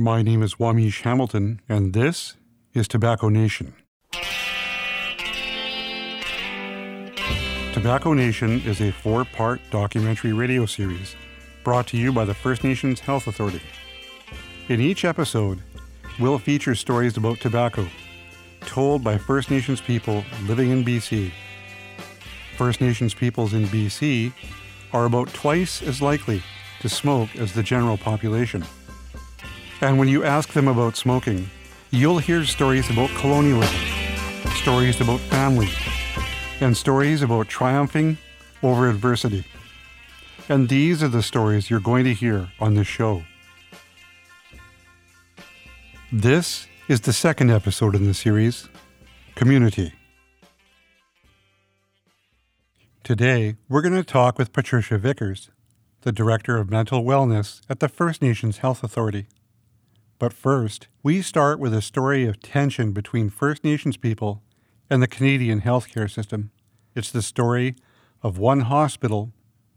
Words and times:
My 0.00 0.22
name 0.22 0.42
is 0.42 0.54
Wamish 0.54 1.02
Hamilton, 1.02 1.60
and 1.68 1.92
this 1.92 2.38
is 2.72 2.88
Tobacco 2.88 3.28
Nation. 3.28 3.74
Tobacco 7.74 8.14
Nation 8.14 8.62
is 8.62 8.80
a 8.80 8.92
four 8.92 9.26
part 9.26 9.60
documentary 9.70 10.32
radio 10.32 10.64
series 10.64 11.16
brought 11.64 11.86
to 11.88 11.98
you 11.98 12.14
by 12.14 12.24
the 12.24 12.32
First 12.32 12.64
Nations 12.64 13.00
Health 13.00 13.26
Authority. 13.26 13.60
In 14.70 14.80
each 14.80 15.04
episode, 15.04 15.60
we'll 16.18 16.38
feature 16.38 16.74
stories 16.74 17.18
about 17.18 17.38
tobacco 17.38 17.86
told 18.62 19.04
by 19.04 19.18
First 19.18 19.50
Nations 19.50 19.82
people 19.82 20.24
living 20.46 20.70
in 20.70 20.82
BC. 20.82 21.30
First 22.56 22.80
Nations 22.80 23.12
peoples 23.12 23.52
in 23.52 23.66
BC 23.66 24.32
are 24.94 25.04
about 25.04 25.28
twice 25.34 25.82
as 25.82 26.00
likely 26.00 26.42
to 26.80 26.88
smoke 26.88 27.36
as 27.36 27.52
the 27.52 27.62
general 27.62 27.98
population. 27.98 28.64
And 29.82 29.98
when 29.98 30.08
you 30.08 30.24
ask 30.24 30.52
them 30.52 30.68
about 30.68 30.96
smoking, 30.96 31.48
you'll 31.90 32.18
hear 32.18 32.44
stories 32.44 32.90
about 32.90 33.08
colonialism, 33.16 33.80
stories 34.56 35.00
about 35.00 35.20
family, 35.20 35.70
and 36.60 36.76
stories 36.76 37.22
about 37.22 37.48
triumphing 37.48 38.18
over 38.62 38.90
adversity. 38.90 39.44
And 40.50 40.68
these 40.68 41.02
are 41.02 41.08
the 41.08 41.22
stories 41.22 41.70
you're 41.70 41.80
going 41.80 42.04
to 42.04 42.12
hear 42.12 42.50
on 42.60 42.74
this 42.74 42.86
show. 42.86 43.22
This 46.12 46.66
is 46.88 47.02
the 47.02 47.12
second 47.12 47.50
episode 47.50 47.94
in 47.94 48.04
the 48.04 48.14
series 48.14 48.68
Community. 49.34 49.94
Today, 53.02 53.56
we're 53.68 53.80
going 53.80 53.94
to 53.94 54.04
talk 54.04 54.38
with 54.38 54.52
Patricia 54.52 54.98
Vickers, 54.98 55.50
the 56.02 56.12
Director 56.12 56.58
of 56.58 56.68
Mental 56.68 57.02
Wellness 57.02 57.62
at 57.70 57.80
the 57.80 57.88
First 57.88 58.20
Nations 58.20 58.58
Health 58.58 58.84
Authority. 58.84 59.26
But 60.20 60.34
first, 60.34 60.86
we 61.02 61.22
start 61.22 61.58
with 61.58 61.72
a 61.72 61.80
story 61.80 62.26
of 62.26 62.40
tension 62.42 62.92
between 62.92 63.30
First 63.30 63.64
Nations 63.64 63.96
people 63.96 64.42
and 64.90 65.02
the 65.02 65.06
Canadian 65.08 65.62
healthcare 65.62 66.10
system. 66.10 66.50
It's 66.94 67.10
the 67.10 67.22
story 67.22 67.74
of 68.22 68.36
one 68.36 68.60
hospital, 68.60 69.32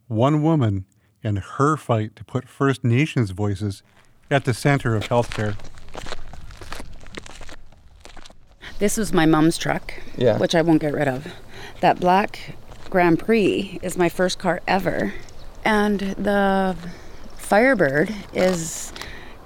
one 0.08 0.44
woman, 0.44 0.84
and 1.24 1.40
her 1.40 1.78
fight 1.78 2.18
to 2.18 2.26
put 2.26 2.50
First 2.50 2.84
Nations 2.84 3.32
voices 3.32 3.84
at 4.30 4.44
the 4.44 4.54
center 4.54 4.98
of 4.98 5.08
healthcare. 5.08 5.56
This 8.80 8.98
was 8.98 9.14
my 9.14 9.26
mom's 9.26 9.58
truck, 9.58 9.94
Yeah. 10.18 10.38
which 10.40 10.56
I 10.56 10.62
won't 10.62 10.82
get 10.82 10.94
rid 10.94 11.08
of. 11.08 11.26
That 11.80 12.02
black 12.02 12.58
Grand 12.90 13.18
Prix 13.18 13.80
is 13.82 13.98
my 13.98 14.10
first 14.10 14.40
car 14.40 14.60
ever. 14.68 15.14
And 15.64 16.02
the 16.18 16.76
Firebird 17.38 18.14
is, 18.34 18.92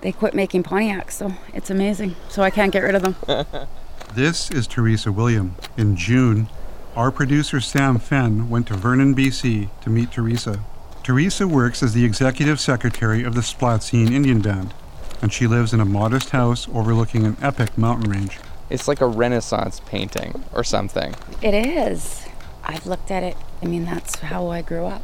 they 0.01 0.11
quit 0.11 0.33
making 0.33 0.63
Pontiacs, 0.63 1.11
so 1.11 1.33
it's 1.53 1.69
amazing. 1.69 2.15
So 2.29 2.43
I 2.43 2.49
can't 2.49 2.71
get 2.71 2.83
rid 2.83 2.95
of 2.95 3.01
them. 3.01 3.67
This 4.13 4.49
is 4.49 4.65
Teresa 4.65 5.11
William. 5.11 5.55
In 5.75 5.95
June, 5.95 6.49
our 6.95 7.11
producer 7.11 7.59
Sam 7.59 7.99
Fenn 7.99 8.49
went 8.49 8.67
to 8.67 8.73
Vernon, 8.73 9.13
BC 9.13 9.69
to 9.81 9.89
meet 9.91 10.11
Teresa. 10.11 10.61
Teresa 11.03 11.47
works 11.47 11.83
as 11.83 11.93
the 11.93 12.03
executive 12.03 12.59
secretary 12.59 13.23
of 13.23 13.35
the 13.35 13.41
Splatsin 13.41 14.11
Indian 14.11 14.41
Band, 14.41 14.73
and 15.21 15.31
she 15.31 15.45
lives 15.45 15.71
in 15.71 15.79
a 15.79 15.85
modest 15.85 16.31
house 16.31 16.67
overlooking 16.73 17.25
an 17.25 17.37
epic 17.43 17.77
mountain 17.77 18.09
range. 18.09 18.39
It's 18.71 18.87
like 18.87 19.01
a 19.01 19.05
Renaissance 19.05 19.81
painting 19.81 20.43
or 20.51 20.63
something. 20.63 21.13
It 21.43 21.53
is. 21.53 22.25
I've 22.63 22.87
looked 22.87 23.11
at 23.11 23.21
it. 23.21 23.37
I 23.61 23.67
mean, 23.67 23.85
that's 23.85 24.17
how 24.17 24.47
I 24.47 24.63
grew 24.63 24.85
up. 24.85 25.03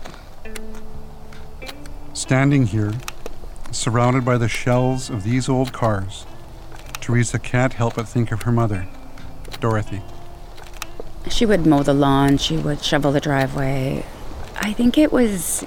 Standing 2.13 2.65
here, 2.65 2.93
surrounded 3.73 4.23
by 4.23 4.37
the 4.37 4.47
shells 4.47 5.09
of 5.09 5.23
these 5.23 5.49
old 5.49 5.73
cars, 5.73 6.25
Teresa 7.01 7.39
can't 7.39 7.73
help 7.73 7.95
but 7.95 8.07
think 8.07 8.31
of 8.31 8.43
her 8.43 8.51
mother, 8.51 8.87
Dorothy. 9.59 10.01
She 11.29 11.45
would 11.45 11.65
mow 11.65 11.83
the 11.83 11.93
lawn, 11.93 12.37
she 12.37 12.57
would 12.57 12.83
shovel 12.83 13.11
the 13.11 13.19
driveway. 13.19 14.05
I 14.55 14.73
think 14.73 14.97
it 14.97 15.11
was 15.11 15.65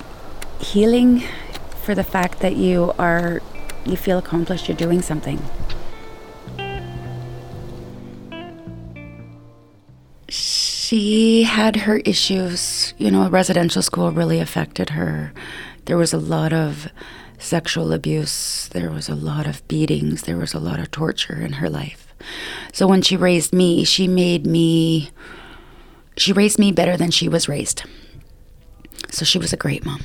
healing 0.61 1.25
for 1.83 1.95
the 1.95 2.05
fact 2.05 2.41
that 2.41 2.57
you 2.57 2.93
are, 2.99 3.43
you 3.85 3.97
feel 3.97 4.19
accomplished, 4.19 4.69
you're 4.69 4.77
doing 4.77 5.03
something. 5.03 5.43
She 10.29 11.43
had 11.43 11.77
her 11.77 11.97
issues. 11.99 12.95
You 12.97 13.11
know, 13.11 13.29
residential 13.29 13.83
school 13.83 14.13
really 14.13 14.39
affected 14.39 14.91
her. 14.91 15.33
There 15.87 15.97
was 15.97 16.13
a 16.13 16.19
lot 16.19 16.53
of 16.53 16.89
sexual 17.39 17.93
abuse, 17.93 18.69
there 18.69 18.91
was 18.91 19.09
a 19.09 19.15
lot 19.15 19.47
of 19.47 19.67
beatings, 19.69 20.23
there 20.23 20.37
was 20.37 20.55
a 20.55 20.59
lot 20.59 20.81
of 20.81 20.91
torture 20.91 21.41
in 21.41 21.55
her 21.55 21.71
life. 21.71 22.15
So 22.73 22.87
when 22.87 23.03
she 23.03 23.17
raised 23.17 23.53
me, 23.53 23.85
she 23.85 24.09
made 24.09 24.47
me, 24.47 25.11
she 26.17 26.33
raised 26.33 26.59
me 26.59 26.73
better 26.73 26.97
than 26.97 27.11
she 27.11 27.29
was 27.29 27.49
raised. 27.49 27.85
So 29.11 29.25
she 29.25 29.39
was 29.39 29.53
a 29.53 29.57
great 29.57 29.85
mom. 29.85 30.03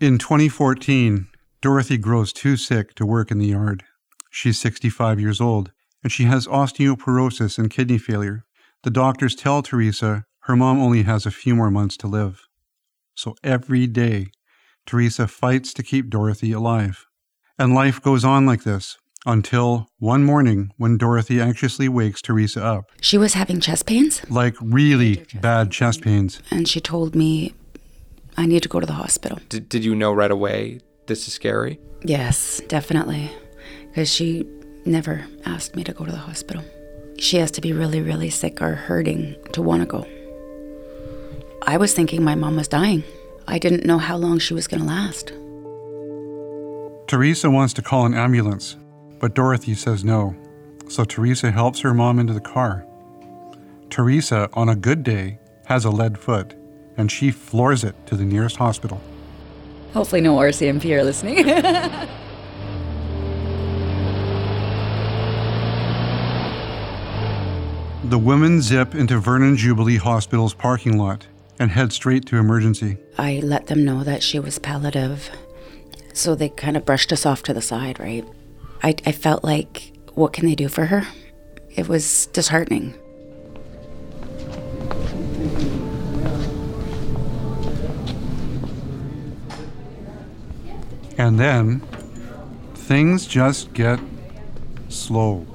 In 0.00 0.18
2014, 0.18 1.28
Dorothy 1.62 1.96
grows 1.96 2.32
too 2.32 2.56
sick 2.56 2.94
to 2.94 3.06
work 3.06 3.30
in 3.30 3.38
the 3.38 3.46
yard. 3.46 3.84
She's 4.30 4.58
65 4.58 5.18
years 5.18 5.40
old, 5.40 5.72
and 6.02 6.12
she 6.12 6.24
has 6.24 6.46
osteoporosis 6.46 7.58
and 7.58 7.70
kidney 7.70 7.98
failure. 7.98 8.44
The 8.82 8.90
doctors 8.90 9.34
tell 9.34 9.62
Teresa 9.62 10.24
her 10.40 10.54
mom 10.54 10.78
only 10.78 11.02
has 11.02 11.26
a 11.26 11.30
few 11.30 11.56
more 11.56 11.70
months 11.70 11.96
to 11.98 12.06
live. 12.06 12.46
So 13.16 13.34
every 13.42 13.86
day, 13.86 14.28
Teresa 14.86 15.26
fights 15.28 15.74
to 15.74 15.82
keep 15.82 16.08
Dorothy 16.08 16.52
alive. 16.52 17.06
And 17.58 17.74
life 17.74 18.00
goes 18.02 18.24
on 18.24 18.46
like 18.46 18.62
this 18.64 18.98
until 19.24 19.88
one 19.98 20.22
morning 20.24 20.70
when 20.76 20.96
Dorothy 20.96 21.40
anxiously 21.40 21.88
wakes 21.88 22.22
Teresa 22.22 22.64
up, 22.64 22.84
She 23.00 23.18
was 23.18 23.34
having 23.34 23.60
chest 23.60 23.84
pains, 23.86 24.22
like 24.30 24.54
really 24.60 25.24
bad 25.40 25.70
chest 25.72 26.00
pains. 26.02 26.40
and 26.50 26.68
she 26.68 26.80
told 26.80 27.14
me, 27.16 27.52
I 28.36 28.46
need 28.46 28.62
to 28.62 28.68
go 28.68 28.78
to 28.80 28.86
the 28.86 28.92
hospital. 28.92 29.38
Did, 29.48 29.68
did 29.68 29.84
you 29.84 29.94
know 29.94 30.12
right 30.12 30.30
away 30.30 30.80
this 31.06 31.26
is 31.26 31.34
scary? 31.34 31.80
Yes, 32.04 32.60
definitely. 32.68 33.30
Because 33.88 34.12
she 34.12 34.46
never 34.84 35.24
asked 35.44 35.74
me 35.74 35.82
to 35.84 35.92
go 35.92 36.04
to 36.04 36.12
the 36.12 36.18
hospital. 36.18 36.62
She 37.18 37.38
has 37.38 37.50
to 37.52 37.60
be 37.62 37.72
really, 37.72 38.00
really 38.02 38.28
sick 38.30 38.60
or 38.62 38.74
hurting 38.74 39.34
to 39.54 39.62
want 39.62 39.80
to 39.82 39.86
go. 39.86 40.06
I 41.62 41.78
was 41.78 41.94
thinking 41.94 42.22
my 42.22 42.34
mom 42.36 42.56
was 42.56 42.68
dying. 42.68 43.02
I 43.48 43.58
didn't 43.58 43.84
know 43.84 43.98
how 43.98 44.16
long 44.16 44.38
she 44.38 44.54
was 44.54 44.66
going 44.66 44.80
to 44.80 44.86
last. 44.86 45.32
Teresa 47.06 47.48
wants 47.50 47.72
to 47.74 47.82
call 47.82 48.04
an 48.04 48.14
ambulance, 48.14 48.76
but 49.20 49.34
Dorothy 49.34 49.74
says 49.74 50.04
no. 50.04 50.34
So 50.88 51.04
Teresa 51.04 51.50
helps 51.50 51.80
her 51.80 51.94
mom 51.94 52.18
into 52.18 52.32
the 52.32 52.40
car. 52.40 52.84
Teresa, 53.90 54.48
on 54.54 54.68
a 54.68 54.76
good 54.76 55.02
day, 55.02 55.38
has 55.66 55.84
a 55.84 55.90
lead 55.90 56.18
foot, 56.18 56.54
and 56.96 57.10
she 57.10 57.30
floors 57.30 57.84
it 57.84 57.94
to 58.06 58.16
the 58.16 58.24
nearest 58.24 58.56
hospital. 58.56 59.00
Hopefully, 59.92 60.20
no 60.20 60.36
RCMP 60.36 60.96
are 60.96 61.04
listening. 61.04 61.46
The 68.06 68.18
women 68.20 68.62
zip 68.62 68.94
into 68.94 69.18
Vernon 69.18 69.56
Jubilee 69.56 69.96
Hospital's 69.96 70.54
parking 70.54 70.96
lot 70.96 71.26
and 71.58 71.70
head 71.70 71.92
straight 71.92 72.26
to 72.26 72.36
emergency. 72.36 72.98
I 73.18 73.40
let 73.42 73.66
them 73.66 73.84
know 73.84 74.04
that 74.04 74.22
she 74.22 74.38
was 74.38 74.58
palliative. 74.58 75.30
So 76.12 76.34
they 76.34 76.48
kind 76.48 76.76
of 76.76 76.84
brushed 76.84 77.12
us 77.12 77.26
off 77.26 77.42
to 77.44 77.54
the 77.54 77.62
side, 77.62 78.00
right? 78.00 78.24
I, 78.82 78.94
I 79.04 79.12
felt 79.12 79.44
like, 79.44 79.92
what 80.14 80.32
can 80.32 80.46
they 80.46 80.54
do 80.54 80.68
for 80.68 80.86
her? 80.86 81.06
It 81.74 81.88
was 81.88 82.26
disheartening. 82.28 82.94
And 91.18 91.40
then 91.40 91.80
things 92.74 93.26
just 93.26 93.72
get 93.72 93.98
slow. 94.88 95.46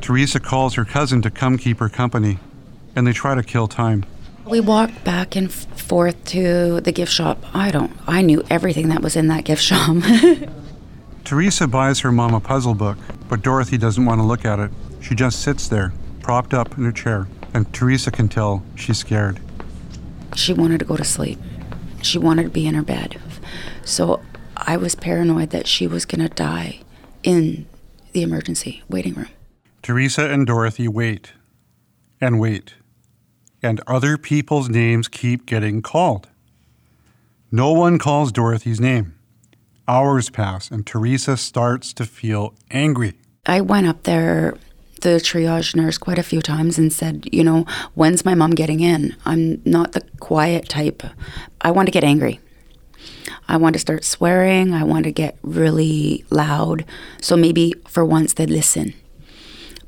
Teresa 0.00 0.40
calls 0.40 0.74
her 0.74 0.84
cousin 0.84 1.22
to 1.22 1.30
come 1.30 1.58
keep 1.58 1.78
her 1.78 1.88
company, 1.88 2.38
and 2.96 3.06
they 3.06 3.12
try 3.12 3.34
to 3.34 3.42
kill 3.42 3.68
time. 3.68 4.04
We 4.52 4.60
walked 4.60 5.02
back 5.02 5.34
and 5.34 5.50
forth 5.50 6.22
to 6.26 6.82
the 6.82 6.92
gift 6.92 7.10
shop. 7.10 7.42
I 7.54 7.70
don't, 7.70 7.90
I 8.06 8.20
knew 8.20 8.42
everything 8.50 8.90
that 8.90 9.00
was 9.00 9.16
in 9.16 9.28
that 9.28 9.44
gift 9.44 9.62
shop. 9.62 9.96
Teresa 11.24 11.66
buys 11.66 12.00
her 12.00 12.12
mom 12.12 12.34
a 12.34 12.40
puzzle 12.40 12.74
book, 12.74 12.98
but 13.30 13.40
Dorothy 13.40 13.78
doesn't 13.78 14.04
want 14.04 14.18
to 14.18 14.24
look 14.26 14.44
at 14.44 14.58
it. 14.58 14.70
She 15.00 15.14
just 15.14 15.40
sits 15.40 15.68
there, 15.68 15.94
propped 16.20 16.52
up 16.52 16.76
in 16.76 16.84
a 16.84 16.92
chair, 16.92 17.28
and 17.54 17.72
Teresa 17.72 18.10
can 18.10 18.28
tell 18.28 18.62
she's 18.74 18.98
scared. 18.98 19.40
she 20.36 20.52
wanted 20.52 20.80
to 20.80 20.84
go 20.84 20.98
to 20.98 21.04
sleep. 21.04 21.38
She 22.02 22.18
wanted 22.18 22.42
to 22.42 22.50
be 22.50 22.66
in 22.66 22.74
her 22.74 22.82
bed. 22.82 23.18
So 23.86 24.20
I 24.54 24.76
was 24.76 24.94
paranoid 24.94 25.48
that 25.48 25.66
she 25.66 25.86
was 25.86 26.04
going 26.04 26.28
to 26.28 26.34
die 26.34 26.80
in 27.22 27.64
the 28.12 28.20
emergency 28.20 28.82
waiting 28.86 29.14
room. 29.14 29.30
Teresa 29.80 30.28
and 30.30 30.46
Dorothy 30.46 30.88
wait 30.88 31.32
and 32.20 32.38
wait, 32.38 32.74
and 33.62 33.80
other 33.86 34.18
people's 34.18 34.68
names 34.68 35.08
keep 35.08 35.46
getting 35.46 35.82
called. 35.82 36.28
No 37.50 37.72
one 37.72 37.98
calls 37.98 38.32
Dorothy's 38.32 38.80
name. 38.80 39.14
Hours 39.86 40.30
pass, 40.30 40.70
and 40.70 40.86
Teresa 40.86 41.36
starts 41.36 41.92
to 41.94 42.06
feel 42.06 42.54
angry. 42.70 43.14
I 43.46 43.60
went 43.60 43.86
up 43.86 44.04
there, 44.04 44.56
the 45.00 45.20
triage 45.20 45.74
nurse, 45.74 45.98
quite 45.98 46.18
a 46.18 46.22
few 46.22 46.40
times 46.40 46.78
and 46.78 46.92
said, 46.92 47.28
you 47.32 47.44
know, 47.44 47.66
when's 47.94 48.24
my 48.24 48.34
mom 48.34 48.52
getting 48.52 48.80
in? 48.80 49.16
I'm 49.24 49.60
not 49.64 49.92
the 49.92 50.02
quiet 50.20 50.68
type. 50.68 51.02
I 51.60 51.72
want 51.72 51.86
to 51.86 51.92
get 51.92 52.04
angry. 52.04 52.40
I 53.48 53.56
want 53.56 53.74
to 53.74 53.80
start 53.80 54.04
swearing. 54.04 54.72
I 54.72 54.84
want 54.84 55.04
to 55.04 55.12
get 55.12 55.36
really 55.42 56.24
loud. 56.30 56.84
So 57.20 57.36
maybe 57.36 57.74
for 57.88 58.04
once 58.04 58.34
they'd 58.34 58.48
listen. 58.48 58.94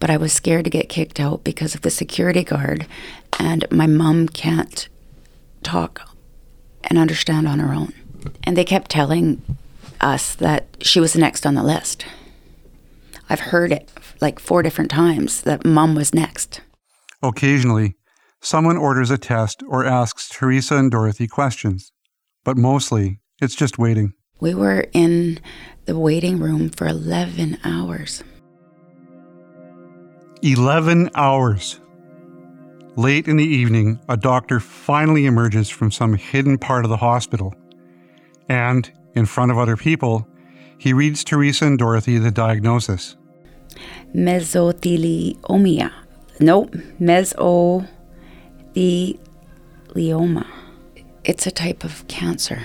But 0.00 0.10
I 0.10 0.16
was 0.16 0.32
scared 0.32 0.64
to 0.64 0.70
get 0.70 0.88
kicked 0.88 1.20
out 1.20 1.44
because 1.44 1.74
of 1.74 1.82
the 1.82 1.90
security 1.90 2.44
guard, 2.44 2.86
and 3.38 3.64
my 3.70 3.86
mom 3.86 4.28
can't 4.28 4.88
talk 5.62 6.08
and 6.84 6.98
understand 6.98 7.48
on 7.48 7.58
her 7.58 7.72
own. 7.72 7.92
And 8.44 8.56
they 8.56 8.64
kept 8.64 8.90
telling 8.90 9.42
us 10.00 10.34
that 10.34 10.66
she 10.80 11.00
was 11.00 11.16
next 11.16 11.46
on 11.46 11.54
the 11.54 11.62
list. 11.62 12.04
I've 13.28 13.40
heard 13.40 13.72
it 13.72 13.90
like 14.20 14.38
four 14.38 14.62
different 14.62 14.90
times 14.90 15.42
that 15.42 15.64
mom 15.64 15.94
was 15.94 16.14
next. 16.14 16.60
Occasionally, 17.22 17.94
someone 18.42 18.76
orders 18.76 19.10
a 19.10 19.18
test 19.18 19.62
or 19.66 19.84
asks 19.84 20.28
Teresa 20.28 20.76
and 20.76 20.90
Dorothy 20.90 21.26
questions, 21.26 21.90
but 22.44 22.56
mostly 22.56 23.20
it's 23.40 23.54
just 23.54 23.78
waiting. 23.78 24.12
We 24.40 24.54
were 24.54 24.86
in 24.92 25.40
the 25.86 25.98
waiting 25.98 26.38
room 26.38 26.68
for 26.68 26.86
11 26.86 27.58
hours. 27.64 28.22
11 30.44 31.08
hours. 31.14 31.80
Late 32.96 33.28
in 33.28 33.38
the 33.38 33.46
evening, 33.46 33.98
a 34.10 34.16
doctor 34.16 34.60
finally 34.60 35.24
emerges 35.24 35.70
from 35.70 35.90
some 35.90 36.12
hidden 36.12 36.58
part 36.58 36.84
of 36.84 36.90
the 36.90 36.98
hospital. 36.98 37.54
And, 38.50 38.92
in 39.14 39.24
front 39.24 39.52
of 39.52 39.58
other 39.58 39.78
people, 39.78 40.28
he 40.76 40.92
reads 40.92 41.24
Teresa 41.24 41.64
and 41.64 41.78
Dorothy 41.78 42.18
the 42.18 42.30
diagnosis. 42.30 43.16
Mesothelioma. 44.14 45.90
Nope, 46.40 46.72
mesothelioma. 47.00 47.88
It's 51.24 51.46
a 51.46 51.50
type 51.50 51.84
of 51.84 52.06
cancer. 52.06 52.60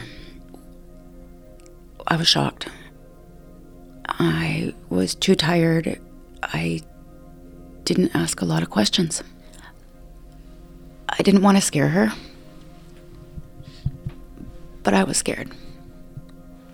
I 2.08 2.18
was 2.18 2.28
shocked. 2.28 2.68
I 4.06 4.74
was 4.90 5.16
too 5.16 5.36
tired. 5.36 5.98
I 6.44 6.82
didn't 7.90 8.16
ask 8.16 8.40
a 8.42 8.46
lot 8.46 8.62
of 8.62 8.70
questions. 8.70 9.24
I 11.10 11.24
didn't 11.24 11.42
want 11.42 11.58
to 11.58 11.62
scare 11.62 11.90
her, 11.90 12.14
but 14.84 14.94
I 14.94 15.04
was 15.04 15.18
scared. 15.18 15.50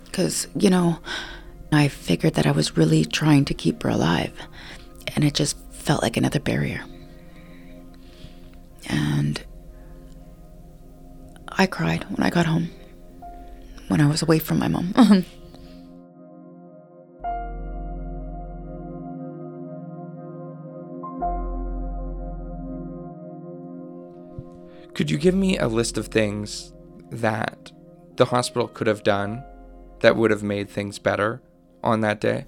Because, 0.03 0.49
you 0.57 0.69
know, 0.69 0.99
I 1.71 1.87
figured 1.87 2.33
that 2.33 2.45
I 2.45 2.51
was 2.51 2.75
really 2.75 3.05
trying 3.05 3.45
to 3.45 3.53
keep 3.53 3.81
her 3.83 3.89
alive, 3.89 4.33
and 5.15 5.23
it 5.23 5.33
just 5.33 5.57
felt 5.71 6.01
like 6.03 6.17
another 6.17 6.41
barrier. 6.41 6.83
And 8.89 9.41
I 11.47 11.65
cried 11.65 12.03
when 12.09 12.23
I 12.23 12.29
got 12.29 12.45
home 12.45 12.69
when 13.87 14.01
I 14.01 14.07
was 14.07 14.21
away 14.21 14.39
from 14.39 14.59
my 14.59 14.67
mom. 14.67 14.93
Could 24.95 25.11
you 25.11 25.17
give 25.17 25.35
me 25.35 25.57
a 25.57 25.67
list 25.67 25.97
of 25.97 26.07
things 26.07 26.73
that 27.11 27.71
the 28.15 28.25
hospital 28.25 28.69
could 28.69 28.87
have 28.87 29.03
done 29.03 29.43
that 29.99 30.15
would 30.15 30.31
have 30.31 30.41
made 30.41 30.69
things 30.69 30.99
better 30.99 31.41
on 31.83 31.99
that 31.99 32.21
day? 32.21 32.45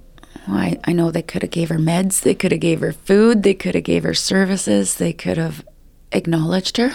Well, 0.48 0.58
I, 0.58 0.80
I 0.86 0.94
know 0.94 1.12
they 1.12 1.22
could 1.22 1.42
have 1.42 1.52
gave 1.52 1.68
her 1.68 1.78
meds, 1.78 2.22
they 2.22 2.34
could 2.34 2.54
have 2.54 2.62
gave 2.62 2.80
her 2.80 2.94
food, 2.94 3.44
they 3.44 3.54
could 3.54 3.76
have 3.76 3.84
gave 3.84 4.04
her 4.04 4.14
services, 4.14 4.96
they 4.96 5.12
could 5.12 5.38
have 5.38 5.68
acknowledged 6.14 6.78
her. 6.78 6.94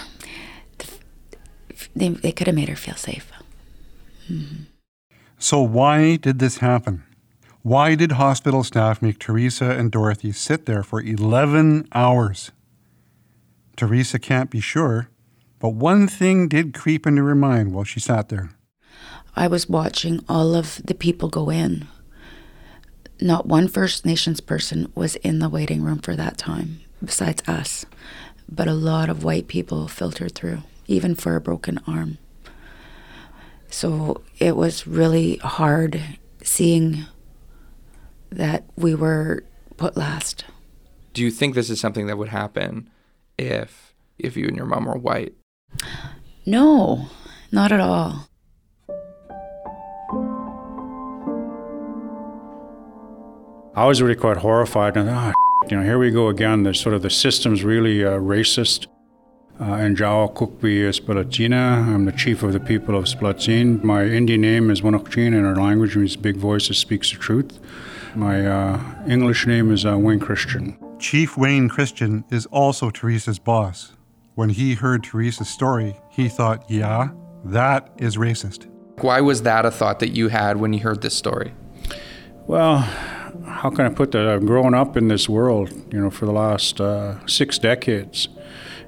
They, 1.94 2.08
they 2.08 2.32
could 2.32 2.46
have 2.46 2.56
made 2.56 2.70
her 2.70 2.76
feel 2.76 2.94
safe. 2.94 3.30
Mm-hmm. 4.30 4.62
So, 5.38 5.60
why 5.60 6.16
did 6.16 6.38
this 6.38 6.58
happen? 6.58 7.04
Why 7.60 7.94
did 7.94 8.12
hospital 8.12 8.64
staff 8.64 9.02
make 9.02 9.18
Teresa 9.18 9.70
and 9.70 9.90
Dorothy 9.90 10.32
sit 10.32 10.64
there 10.64 10.82
for 10.82 11.02
11 11.02 11.88
hours? 11.92 12.52
Teresa 13.76 14.18
can't 14.18 14.48
be 14.48 14.60
sure, 14.60 15.10
but 15.62 15.74
one 15.74 16.08
thing 16.08 16.48
did 16.48 16.74
creep 16.74 17.06
into 17.06 17.24
her 17.24 17.36
mind 17.36 17.72
while 17.72 17.84
she 17.84 18.00
sat 18.00 18.30
there. 18.30 18.50
I 19.36 19.46
was 19.46 19.68
watching 19.68 20.24
all 20.28 20.56
of 20.56 20.82
the 20.84 20.92
people 20.92 21.28
go 21.28 21.50
in. 21.50 21.86
Not 23.20 23.46
one 23.46 23.68
First 23.68 24.04
Nations 24.04 24.40
person 24.40 24.90
was 24.96 25.14
in 25.16 25.38
the 25.38 25.48
waiting 25.48 25.84
room 25.84 26.00
for 26.00 26.16
that 26.16 26.36
time, 26.36 26.80
besides 27.02 27.48
us. 27.48 27.86
But 28.48 28.66
a 28.66 28.74
lot 28.74 29.08
of 29.08 29.22
white 29.22 29.46
people 29.46 29.86
filtered 29.86 30.34
through, 30.34 30.64
even 30.88 31.14
for 31.14 31.36
a 31.36 31.40
broken 31.40 31.78
arm. 31.86 32.18
So 33.70 34.22
it 34.40 34.56
was 34.56 34.88
really 34.88 35.36
hard 35.36 36.02
seeing 36.42 37.04
that 38.30 38.64
we 38.74 38.96
were 38.96 39.44
put 39.76 39.96
last. 39.96 40.44
Do 41.12 41.22
you 41.22 41.30
think 41.30 41.54
this 41.54 41.70
is 41.70 41.78
something 41.78 42.08
that 42.08 42.18
would 42.18 42.30
happen 42.30 42.90
if 43.38 43.94
if 44.18 44.36
you 44.36 44.48
and 44.48 44.56
your 44.56 44.66
mom 44.66 44.86
were 44.86 44.96
white? 44.96 45.34
No, 46.44 47.08
not 47.50 47.72
at 47.72 47.80
all. 47.80 48.28
I 53.74 53.86
was 53.86 54.02
really 54.02 54.16
quite 54.16 54.38
horrified. 54.38 54.96
And 54.96 55.08
ah, 55.08 55.32
you 55.70 55.76
know, 55.76 55.82
here 55.82 55.98
we 55.98 56.10
go 56.10 56.28
again. 56.28 56.62
The 56.64 56.74
sort 56.74 56.94
of 56.94 57.02
the 57.02 57.10
system's 57.10 57.64
really 57.64 58.04
uh, 58.04 58.18
racist. 58.18 58.86
Uh, 59.60 59.74
and 59.74 59.96
Jawa 59.96 60.34
Kukbi 60.34 60.78
is 60.78 60.98
Spalatina. 60.98 61.86
I'm 61.86 62.04
the 62.04 62.12
chief 62.12 62.42
of 62.42 62.52
the 62.52 62.60
people 62.60 62.96
of 62.96 63.04
Splatsin. 63.04 63.82
My 63.84 64.04
Indian 64.04 64.40
name 64.40 64.70
is 64.70 64.80
Wanokchin, 64.80 65.28
and 65.28 65.46
our 65.46 65.54
language 65.54 65.94
means 65.96 66.16
big 66.16 66.36
voice 66.36 66.68
that 66.68 66.74
speaks 66.74 67.12
the 67.12 67.18
truth. 67.18 67.60
My 68.14 68.44
uh, 68.44 68.80
English 69.06 69.46
name 69.46 69.70
is 69.70 69.86
uh, 69.86 69.96
Wayne 69.96 70.20
Christian. 70.20 70.76
Chief 70.98 71.36
Wayne 71.36 71.68
Christian 71.68 72.24
is 72.30 72.46
also 72.46 72.90
Teresa's 72.90 73.38
boss. 73.38 73.92
When 74.34 74.48
he 74.48 74.74
heard 74.74 75.04
Teresa's 75.04 75.50
story, 75.50 76.00
he 76.08 76.26
thought, 76.26 76.64
yeah, 76.70 77.10
that 77.44 77.90
is 77.98 78.16
racist. 78.16 78.66
Why 79.02 79.20
was 79.20 79.42
that 79.42 79.66
a 79.66 79.70
thought 79.70 79.98
that 80.00 80.10
you 80.10 80.28
had 80.28 80.56
when 80.56 80.72
you 80.72 80.80
heard 80.80 81.02
this 81.02 81.14
story? 81.14 81.52
Well, 82.46 82.78
how 83.46 83.68
can 83.68 83.84
I 83.84 83.90
put 83.90 84.12
that? 84.12 84.26
I've 84.26 84.46
grown 84.46 84.72
up 84.72 84.96
in 84.96 85.08
this 85.08 85.28
world, 85.28 85.70
you 85.92 86.00
know, 86.00 86.08
for 86.08 86.24
the 86.24 86.32
last 86.32 86.80
uh, 86.80 87.24
six 87.26 87.58
decades. 87.58 88.28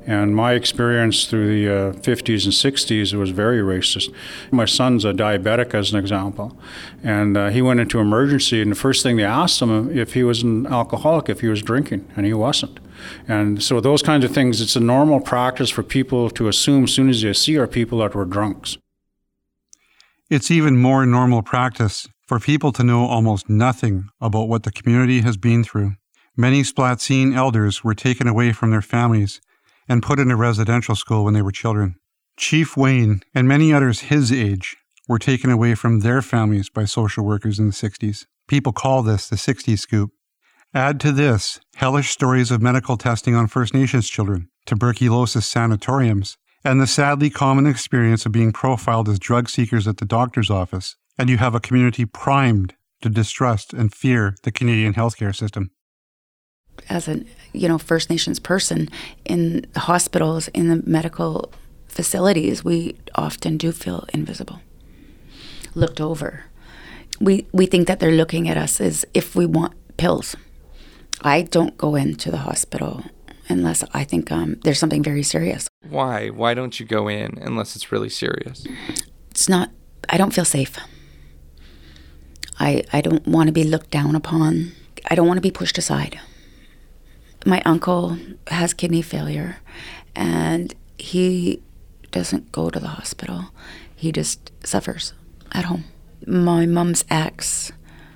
And 0.06 0.34
my 0.34 0.52
experience 0.52 1.26
through 1.26 1.48
the 1.48 1.74
uh, 1.74 1.92
50s 1.92 2.44
and 2.44 2.52
60s 2.52 3.12
was 3.12 3.28
very 3.30 3.60
racist. 3.60 4.14
My 4.50 4.64
son's 4.64 5.04
a 5.04 5.12
diabetic, 5.12 5.74
as 5.74 5.92
an 5.92 5.98
example, 5.98 6.58
and 7.02 7.36
uh, 7.36 7.48
he 7.48 7.60
went 7.60 7.80
into 7.80 7.98
emergency, 8.00 8.60
and 8.60 8.70
the 8.70 8.76
first 8.76 9.02
thing 9.02 9.16
they 9.16 9.24
asked 9.24 9.60
him 9.60 9.96
if 9.96 10.12
he 10.14 10.22
was 10.22 10.42
an 10.42 10.66
alcoholic, 10.66 11.28
if 11.28 11.40
he 11.40 11.48
was 11.48 11.62
drinking, 11.62 12.10
and 12.16 12.26
he 12.26 12.34
wasn't. 12.34 12.80
And 13.28 13.62
so 13.62 13.80
those 13.80 14.02
kinds 14.02 14.24
of 14.24 14.32
things, 14.32 14.60
it's 14.60 14.76
a 14.76 14.80
normal 14.80 15.20
practice 15.20 15.70
for 15.70 15.82
people 15.82 16.30
to 16.30 16.48
assume 16.48 16.84
as 16.84 16.92
soon 16.92 17.08
as 17.08 17.22
they 17.22 17.32
see 17.32 17.58
our 17.58 17.66
people 17.66 17.98
that 17.98 18.14
we're 18.14 18.24
drunks. 18.24 18.76
It's 20.30 20.50
even 20.50 20.76
more 20.76 21.04
normal 21.04 21.42
practice 21.42 22.08
for 22.26 22.40
people 22.40 22.72
to 22.72 22.82
know 22.82 23.04
almost 23.04 23.48
nothing 23.48 24.08
about 24.20 24.48
what 24.48 24.62
the 24.62 24.72
community 24.72 25.20
has 25.20 25.36
been 25.36 25.62
through. 25.62 25.92
Many 26.36 26.62
Splatsin 26.62 27.36
elders 27.36 27.84
were 27.84 27.94
taken 27.94 28.26
away 28.26 28.52
from 28.52 28.70
their 28.70 28.82
families 28.82 29.40
and 29.88 30.02
put 30.02 30.18
in 30.18 30.30
a 30.30 30.36
residential 30.36 30.96
school 30.96 31.24
when 31.24 31.34
they 31.34 31.42
were 31.42 31.52
children. 31.52 31.96
Chief 32.36 32.76
Wayne 32.76 33.20
and 33.34 33.46
many 33.46 33.72
others 33.72 34.00
his 34.00 34.32
age 34.32 34.76
were 35.06 35.18
taken 35.18 35.50
away 35.50 35.74
from 35.74 36.00
their 36.00 36.22
families 36.22 36.70
by 36.70 36.84
social 36.84 37.24
workers 37.24 37.58
in 37.58 37.66
the 37.66 37.72
60s. 37.72 38.26
People 38.48 38.72
call 38.72 39.02
this 39.02 39.28
the 39.28 39.36
60s 39.36 39.78
scoop. 39.78 40.10
Add 40.74 40.98
to 41.00 41.12
this 41.12 41.60
hellish 41.76 42.10
stories 42.10 42.50
of 42.50 42.60
medical 42.60 42.96
testing 42.96 43.34
on 43.34 43.46
First 43.46 43.74
Nations 43.74 44.08
children, 44.08 44.48
tuberculosis 44.66 45.46
sanatoriums, 45.46 46.36
and 46.64 46.80
the 46.80 46.86
sadly 46.86 47.30
common 47.30 47.66
experience 47.66 48.26
of 48.26 48.32
being 48.32 48.52
profiled 48.52 49.08
as 49.08 49.18
drug 49.18 49.48
seekers 49.48 49.86
at 49.86 49.98
the 49.98 50.04
doctor's 50.04 50.50
office, 50.50 50.96
and 51.16 51.30
you 51.30 51.36
have 51.38 51.54
a 51.54 51.60
community 51.60 52.04
primed 52.04 52.74
to 53.02 53.08
distrust 53.08 53.72
and 53.72 53.94
fear 53.94 54.34
the 54.42 54.50
Canadian 54.50 54.94
healthcare 54.94 55.34
system 55.34 55.70
as 56.88 57.08
a 57.08 57.24
you 57.52 57.68
know 57.68 57.78
First 57.78 58.10
Nations 58.10 58.38
person 58.38 58.88
in 59.24 59.66
hospitals, 59.76 60.48
in 60.48 60.68
the 60.68 60.82
medical 60.86 61.52
facilities, 61.86 62.64
we 62.64 62.96
often 63.14 63.56
do 63.56 63.72
feel 63.72 64.06
invisible, 64.12 64.60
looked 65.74 66.00
over. 66.00 66.44
We 67.20 67.46
we 67.52 67.66
think 67.66 67.86
that 67.86 68.00
they're 68.00 68.12
looking 68.12 68.48
at 68.48 68.56
us 68.56 68.80
as 68.80 69.04
if 69.14 69.36
we 69.36 69.46
want 69.46 69.74
pills. 69.96 70.36
I 71.22 71.42
don't 71.42 71.76
go 71.78 71.94
into 71.94 72.30
the 72.30 72.38
hospital 72.38 73.04
unless 73.48 73.84
I 73.92 74.04
think 74.04 74.32
um, 74.32 74.56
there's 74.64 74.78
something 74.78 75.02
very 75.02 75.22
serious. 75.22 75.68
Why? 75.88 76.28
Why 76.28 76.54
don't 76.54 76.78
you 76.80 76.86
go 76.86 77.08
in 77.08 77.38
unless 77.40 77.76
it's 77.76 77.92
really 77.92 78.08
serious? 78.08 78.66
It's 79.30 79.48
not. 79.48 79.70
I 80.08 80.16
don't 80.16 80.34
feel 80.34 80.44
safe. 80.44 80.76
I, 82.58 82.84
I 82.92 83.00
don't 83.00 83.26
want 83.26 83.48
to 83.48 83.52
be 83.52 83.64
looked 83.64 83.90
down 83.90 84.14
upon. 84.14 84.72
I 85.10 85.14
don't 85.14 85.26
want 85.26 85.38
to 85.38 85.42
be 85.42 85.50
pushed 85.50 85.78
aside. 85.78 86.20
My 87.44 87.60
uncle 87.64 88.18
has 88.48 88.72
kidney 88.72 89.02
failure 89.02 89.58
and 90.14 90.74
he 90.96 91.62
doesn't 92.10 92.52
go 92.52 92.70
to 92.70 92.78
the 92.78 92.88
hospital. 92.88 93.46
He 93.94 94.12
just 94.12 94.52
suffers 94.64 95.12
at 95.52 95.66
home. 95.66 95.84
My 96.26 96.64
mom's 96.64 97.04
ex 97.10 97.72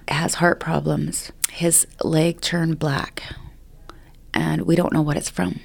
has 0.07 0.35
heart 0.35 0.61
problems. 0.61 1.33
His 1.59 1.89
leg 2.05 2.41
turned 2.41 2.79
black 2.79 3.35
and 4.33 4.63
we 4.63 4.77
don't 4.77 4.93
know 4.93 5.03
what 5.03 5.17
it's 5.17 5.29
from 5.29 5.59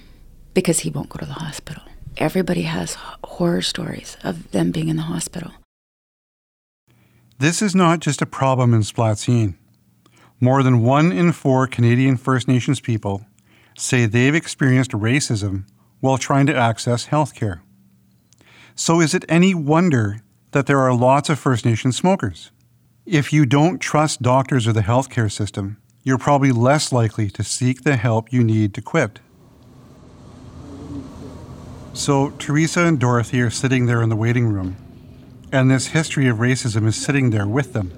because 0.56 0.80
he 0.80 0.90
won't 0.90 1.10
go 1.10 1.20
to 1.20 1.26
the 1.28 1.34
hospital. 1.34 1.84
Everybody 2.18 2.64
has 2.64 2.98
horror 3.24 3.62
stories 3.62 4.18
of 4.24 4.50
them 4.50 4.72
being 4.72 4.88
in 4.88 4.96
the 4.96 5.04
hospital. 5.04 5.52
This 7.38 7.62
is 7.62 7.76
not 7.76 8.00
just 8.00 8.24
a 8.24 8.26
problem 8.26 8.74
in 8.74 8.82
Splatsin. 8.82 9.54
More 10.40 10.64
than 10.64 10.82
one 10.82 11.12
in 11.12 11.32
four 11.32 11.68
Canadian 11.68 12.18
First 12.18 12.48
Nations 12.48 12.80
people 12.80 13.28
say 13.78 14.08
they've 14.08 14.34
experienced 14.34 14.94
racism 14.94 15.66
while 16.00 16.18
trying 16.18 16.48
to 16.48 16.56
access 16.56 17.06
health 17.06 17.36
care. 17.36 17.62
So, 18.74 19.00
is 19.00 19.14
it 19.14 19.26
any 19.30 19.54
wonder 19.54 20.22
that 20.54 20.66
there 20.66 20.80
are 20.80 20.96
lots 20.96 21.30
of 21.30 21.38
First 21.38 21.66
Nations 21.66 21.96
smokers? 21.96 22.50
If 23.06 23.32
you 23.32 23.46
don't 23.46 23.78
trust 23.78 24.24
doctors 24.24 24.68
or 24.68 24.74
the 24.74 24.82
healthcare 24.82 25.32
system, 25.32 25.78
you're 26.04 26.18
probably 26.18 26.52
less 26.52 26.92
likely 26.92 27.30
to 27.30 27.44
seek 27.44 27.84
the 27.84 27.96
help 27.96 28.32
you 28.32 28.44
need 28.44 28.74
to 28.74 28.82
quit. 28.82 29.20
So, 31.94 32.32
Teresa 32.32 32.82
and 32.82 33.00
Dorothy 33.00 33.40
are 33.42 33.50
sitting 33.50 33.86
there 33.86 34.02
in 34.02 34.10
the 34.10 34.16
waiting 34.16 34.48
room, 34.48 34.76
and 35.52 35.70
this 35.70 35.88
history 35.88 36.28
of 36.28 36.38
racism 36.38 36.88
is 36.88 36.96
sitting 36.96 37.30
there 37.30 37.48
with 37.48 37.74
them. 37.74 37.92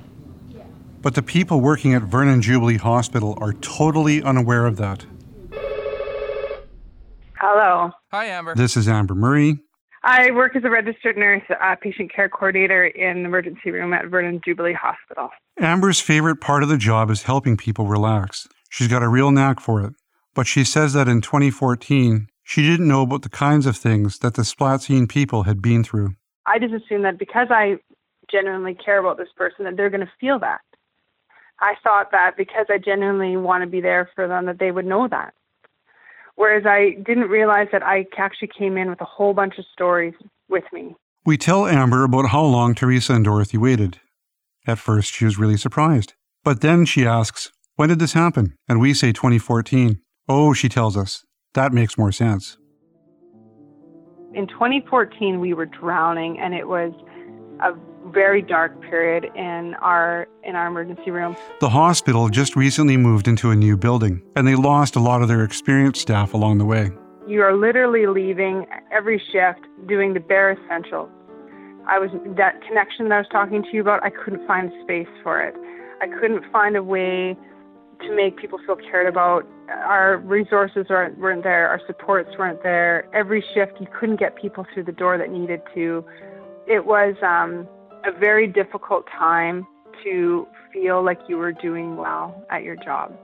But 1.02 1.16
the 1.16 1.22
people 1.22 1.62
working 1.62 1.94
at 1.94 2.02
Vernon 2.02 2.42
Jubilee 2.42 2.78
Hospital 2.78 3.38
are 3.40 3.54
totally 3.54 4.22
unaware 4.22 4.66
of 4.66 4.78
that. 4.78 5.06
Hello. 7.40 7.92
Hi, 8.12 8.26
Amber. 8.26 8.56
This 8.56 8.76
is 8.76 8.88
Amber 8.88 9.16
Murray. 9.16 9.60
I 10.04 10.32
work 10.32 10.56
as 10.56 10.64
a 10.64 10.70
registered 10.70 11.18
nurse, 11.18 11.44
uh, 11.62 11.76
patient 11.82 12.14
care 12.14 12.30
coordinator 12.30 12.86
in 12.86 13.24
the 13.24 13.26
emergency 13.26 13.72
room 13.72 13.94
at 13.94 14.06
Vernon 14.08 14.42
Jubilee 14.44 14.74
Hospital. 14.74 15.30
Amber's 15.60 16.02
favorite 16.02 16.42
part 16.42 16.64
of 16.64 16.70
the 16.70 16.78
job 16.78 17.10
is 17.10 17.24
helping 17.24 17.56
people 17.56 17.88
relax. 17.88 18.48
She's 18.70 18.90
got 18.90 19.04
a 19.04 19.08
real 19.08 19.32
knack 19.32 19.62
for 19.62 19.82
it. 19.82 19.94
But 20.34 20.48
she 20.48 20.66
says 20.66 20.92
that 20.94 21.08
in 21.08 21.22
2014, 21.22 22.28
she 22.44 22.62
didn't 22.62 22.90
know 22.90 23.04
about 23.04 23.22
the 23.22 23.30
kinds 23.30 23.66
of 23.66 23.78
things 23.78 24.20
that 24.20 24.34
the 24.34 24.44
splat 24.44 24.82
Splatsin 24.82 25.08
people 25.08 25.44
had 25.44 25.62
been 25.62 25.82
through. 25.82 26.16
I 26.46 26.60
just 26.60 26.74
assumed 26.74 27.06
that 27.06 27.18
because 27.18 27.48
I 27.50 27.78
genuinely 28.30 28.74
care 28.74 29.00
about 29.00 29.18
this 29.18 29.30
person, 29.38 29.64
that 29.64 29.78
they're 29.78 29.90
going 29.90 30.06
to 30.06 30.12
feel 30.20 30.40
that. 30.40 30.60
I 31.62 31.76
thought 31.82 32.12
that 32.12 32.36
because 32.36 32.66
I 32.70 32.78
genuinely 32.78 33.38
want 33.38 33.64
to 33.64 33.70
be 33.70 33.80
there 33.80 34.10
for 34.14 34.28
them, 34.28 34.48
that 34.48 34.60
they 34.60 34.72
would 34.72 34.86
know 34.86 35.08
that. 35.08 35.34
Whereas 36.36 36.66
I 36.66 37.02
didn't 37.06 37.30
realize 37.30 37.70
that 37.72 37.82
I 37.82 38.06
actually 38.18 38.50
came 38.50 38.78
in 38.78 38.90
with 38.90 39.00
a 39.00 39.06
whole 39.06 39.34
bunch 39.34 39.58
of 39.58 39.64
stories 39.72 40.16
with 40.50 40.66
me. 40.74 40.96
We 41.26 41.38
tell 41.38 41.66
Amber 41.66 42.04
about 42.04 42.28
how 42.30 42.44
long 42.44 42.76
Teresa 42.76 43.14
and 43.14 43.24
Dorothy 43.24 43.58
waited. 43.58 44.02
At 44.68 44.80
first, 44.80 45.14
she 45.14 45.26
was 45.26 45.38
really 45.38 45.58
surprised. 45.58 46.14
But 46.44 46.62
then 46.62 46.86
she 46.86 47.06
asks, 47.06 47.52
When 47.76 47.90
did 47.90 48.00
this 48.00 48.14
happen? 48.14 48.56
And 48.68 48.80
we 48.80 48.94
say 48.94 49.12
2014. 49.12 50.00
Oh, 50.28 50.54
she 50.54 50.70
tells 50.70 50.98
us, 50.98 51.24
that 51.54 51.72
makes 51.72 51.98
more 51.98 52.12
sense. 52.12 52.58
In 54.34 54.48
2014, 54.48 55.40
we 55.40 55.54
were 55.54 55.66
drowning, 55.66 56.38
and 56.40 56.54
it 56.54 56.68
was 56.68 56.92
a 57.62 57.72
very 58.12 58.42
dark 58.42 58.82
period 58.82 59.26
in 59.36 59.76
our 59.82 60.28
in 60.44 60.56
our 60.56 60.68
emergency 60.68 61.12
room. 61.12 61.36
The 61.62 61.70
hospital 61.70 62.28
just 62.30 62.56
recently 62.56 62.98
moved 62.98 63.28
into 63.28 63.52
a 63.52 63.56
new 63.56 63.78
building, 63.78 64.22
and 64.36 64.48
they 64.48 64.56
lost 64.56 64.96
a 64.96 65.00
lot 65.00 65.22
of 65.22 65.28
their 65.28 65.44
experienced 65.44 66.02
staff 66.02 66.34
along 66.34 66.58
the 66.58 66.66
way. 66.66 66.92
You 67.28 67.42
are 67.42 67.56
literally 67.56 68.06
leaving 68.08 68.66
every 68.92 69.22
shift 69.32 69.66
doing 69.88 70.14
the 70.14 70.20
bare 70.20 70.52
essentials. 70.52 71.10
I 71.88 72.00
was 72.00 72.10
that 72.38 72.62
connection 72.68 73.10
that 73.10 73.16
I 73.16 73.18
was 73.20 73.28
talking 73.32 73.64
to 73.64 73.70
you 73.72 73.82
about. 73.82 74.04
I 74.04 74.10
couldn't 74.10 74.46
find 74.48 74.72
space 74.84 75.08
for 75.24 75.42
it. 75.42 75.56
I 76.02 76.08
couldn't 76.20 76.44
find 76.52 76.76
a 76.76 76.84
way 76.84 77.38
to 78.02 78.16
make 78.16 78.38
people 78.38 78.60
feel 78.66 78.76
cared 78.76 79.08
about. 79.08 79.48
Our 79.70 80.18
resources 80.18 80.88
weren't, 80.90 81.18
weren't 81.18 81.44
there. 81.44 81.70
Our 81.70 81.82
supports 81.88 82.30
weren't 82.38 82.62
there. 82.64 83.08
Every 83.14 83.44
shift, 83.54 83.74
you 83.80 83.88
couldn't 83.98 84.20
get 84.20 84.36
people 84.36 84.66
through 84.74 84.84
the 84.84 84.92
door 84.92 85.18
that 85.18 85.30
needed 85.30 85.62
to. 85.74 86.04
It 86.68 86.86
was 86.86 87.16
um, 87.22 87.68
a 88.04 88.18
very 88.18 88.48
difficult 88.48 89.06
time 89.08 89.66
to 90.04 90.48
feel 90.74 91.04
like 91.04 91.20
you 91.30 91.38
were 91.38 91.54
doing 91.54 91.98
well 91.98 92.44
at 92.50 92.64
your 92.64 92.76
job. 92.76 93.16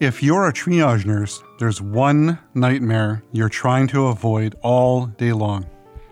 If 0.00 0.22
you're 0.22 0.46
a 0.46 0.52
triage 0.52 1.04
nurse, 1.04 1.42
there's 1.58 1.82
one 1.82 2.38
nightmare 2.54 3.22
you're 3.32 3.48
trying 3.48 3.88
to 3.88 4.06
avoid 4.06 4.54
all 4.62 5.06
day 5.06 5.32
long 5.32 5.66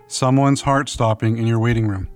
someone's 0.07 0.61
heart 0.61 0.89
stopping 0.89 1.37
in 1.37 1.45
your 1.45 1.59
waiting 1.59 1.87
room. 1.87 2.09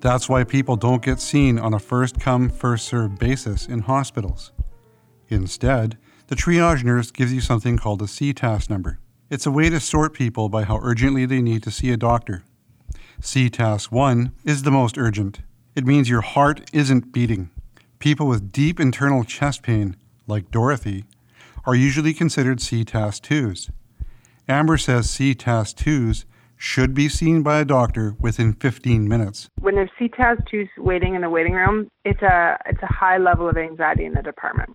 That's 0.00 0.28
why 0.28 0.44
people 0.44 0.76
don't 0.76 1.02
get 1.02 1.20
seen 1.20 1.58
on 1.58 1.74
a 1.74 1.78
first 1.78 2.20
come, 2.20 2.48
first 2.48 2.86
served 2.86 3.18
basis 3.18 3.66
in 3.66 3.80
hospitals. 3.80 4.52
Instead, 5.28 5.98
the 6.28 6.36
triage 6.36 6.84
nurse 6.84 7.10
gives 7.10 7.32
you 7.32 7.40
something 7.40 7.76
called 7.76 8.02
a 8.02 8.06
CTAS 8.06 8.70
number. 8.70 8.98
It's 9.30 9.46
a 9.46 9.50
way 9.50 9.70
to 9.70 9.80
sort 9.80 10.12
people 10.12 10.48
by 10.48 10.64
how 10.64 10.78
urgently 10.82 11.26
they 11.26 11.42
need 11.42 11.62
to 11.64 11.70
see 11.70 11.90
a 11.90 11.96
doctor. 11.96 12.44
CTAS 13.20 13.90
1 13.90 14.32
is 14.44 14.62
the 14.62 14.70
most 14.70 14.98
urgent. 14.98 15.40
It 15.74 15.86
means 15.86 16.08
your 16.08 16.20
heart 16.20 16.70
isn't 16.72 17.12
beating. 17.12 17.50
People 17.98 18.26
with 18.26 18.52
deep 18.52 18.78
internal 18.78 19.24
chest 19.24 19.62
pain, 19.62 19.96
like 20.26 20.50
Dorothy, 20.50 21.04
are 21.64 21.74
usually 21.74 22.12
considered 22.12 22.58
CTAS 22.58 23.20
2s. 23.20 23.70
Amber 24.46 24.76
says 24.76 25.08
CTAS 25.08 25.74
2s 25.74 26.24
should 26.64 26.94
be 26.94 27.10
seen 27.10 27.42
by 27.42 27.60
a 27.60 27.64
doctor 27.64 28.16
within 28.18 28.54
15 28.54 29.06
minutes. 29.06 29.50
When 29.60 29.74
there's 29.74 29.90
CTAS 30.00 30.48
2s 30.50 30.68
waiting 30.78 31.14
in 31.14 31.20
the 31.20 31.28
waiting 31.28 31.52
room, 31.52 31.88
it's 32.06 32.22
a, 32.22 32.56
it's 32.64 32.82
a 32.82 32.90
high 32.90 33.18
level 33.18 33.46
of 33.46 33.58
anxiety 33.58 34.06
in 34.06 34.14
the 34.14 34.22
department. 34.22 34.70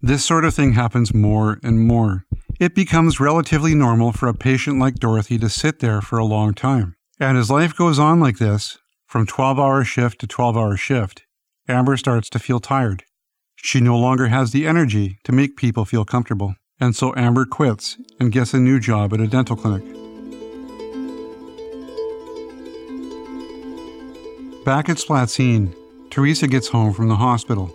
This 0.00 0.24
sort 0.24 0.46
of 0.46 0.54
thing 0.54 0.72
happens 0.72 1.12
more 1.12 1.60
and 1.62 1.86
more. 1.86 2.24
It 2.58 2.74
becomes 2.74 3.20
relatively 3.20 3.74
normal 3.74 4.12
for 4.12 4.28
a 4.28 4.34
patient 4.34 4.78
like 4.78 4.94
Dorothy 4.94 5.38
to 5.38 5.50
sit 5.50 5.80
there 5.80 6.00
for 6.00 6.18
a 6.18 6.24
long 6.24 6.54
time. 6.54 6.96
And 7.20 7.36
as 7.36 7.50
life 7.50 7.76
goes 7.76 7.98
on 7.98 8.18
like 8.18 8.38
this, 8.38 8.78
from 9.06 9.26
12 9.26 9.60
hour 9.60 9.84
shift 9.84 10.20
to 10.20 10.26
12 10.26 10.56
hour 10.56 10.76
shift, 10.78 11.24
Amber 11.68 11.98
starts 11.98 12.30
to 12.30 12.38
feel 12.38 12.60
tired. 12.60 13.04
She 13.56 13.80
no 13.80 13.98
longer 13.98 14.28
has 14.28 14.52
the 14.52 14.66
energy 14.66 15.18
to 15.24 15.32
make 15.32 15.56
people 15.56 15.84
feel 15.84 16.06
comfortable. 16.06 16.54
And 16.80 16.96
so 16.96 17.12
Amber 17.14 17.44
quits 17.44 17.98
and 18.18 18.32
gets 18.32 18.54
a 18.54 18.58
new 18.58 18.80
job 18.80 19.12
at 19.12 19.20
a 19.20 19.28
dental 19.28 19.54
clinic. 19.54 19.84
Back 24.64 24.88
at 24.88 24.98
Splatsin, 24.98 25.74
Teresa 26.10 26.46
gets 26.46 26.68
home 26.68 26.92
from 26.92 27.08
the 27.08 27.16
hospital. 27.16 27.74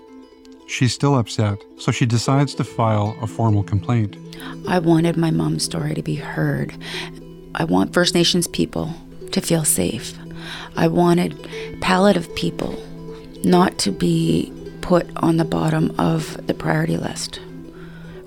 She's 0.67 0.94
still 0.94 1.17
upset, 1.17 1.58
so 1.77 1.91
she 1.91 2.06
decides 2.06 2.56
to 2.56 2.63
file 2.63 3.17
a 3.22 3.27
formal 3.27 3.62
complaint. 3.62 4.15
I 4.70 4.79
wanted 4.79 5.17
my 5.17 5.29
mom's 5.29 5.65
story 5.65 5.96
to 5.96 6.01
be 6.01 6.15
heard. 6.15 6.74
I 7.56 7.65
want 7.65 7.94
First 7.94 8.15
Nations 8.15 8.48
people 8.48 8.94
to 9.34 9.41
feel 9.41 9.65
safe. 9.65 10.17
I 10.77 10.88
wanted 10.88 11.50
palliative 11.82 12.34
people 12.36 12.82
not 13.44 13.77
to 13.79 13.91
be 13.91 14.53
put 14.79 15.10
on 15.17 15.36
the 15.36 15.44
bottom 15.44 15.94
of 16.00 16.48
the 16.48 16.53
priority 16.53 16.96
list. 16.96 17.41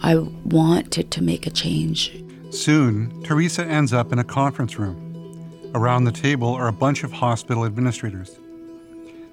I 0.02 0.16
wanted 0.16 1.10
to 1.10 1.22
make 1.22 1.46
a 1.46 1.50
change. 1.50 2.22
Soon, 2.50 3.22
Teresa 3.22 3.64
ends 3.64 3.94
up 3.94 4.12
in 4.12 4.18
a 4.18 4.24
conference 4.24 4.78
room. 4.78 5.06
Around 5.74 6.04
the 6.04 6.12
table 6.12 6.52
are 6.52 6.68
a 6.68 6.72
bunch 6.72 7.04
of 7.04 7.12
hospital 7.12 7.64
administrators. 7.64 8.38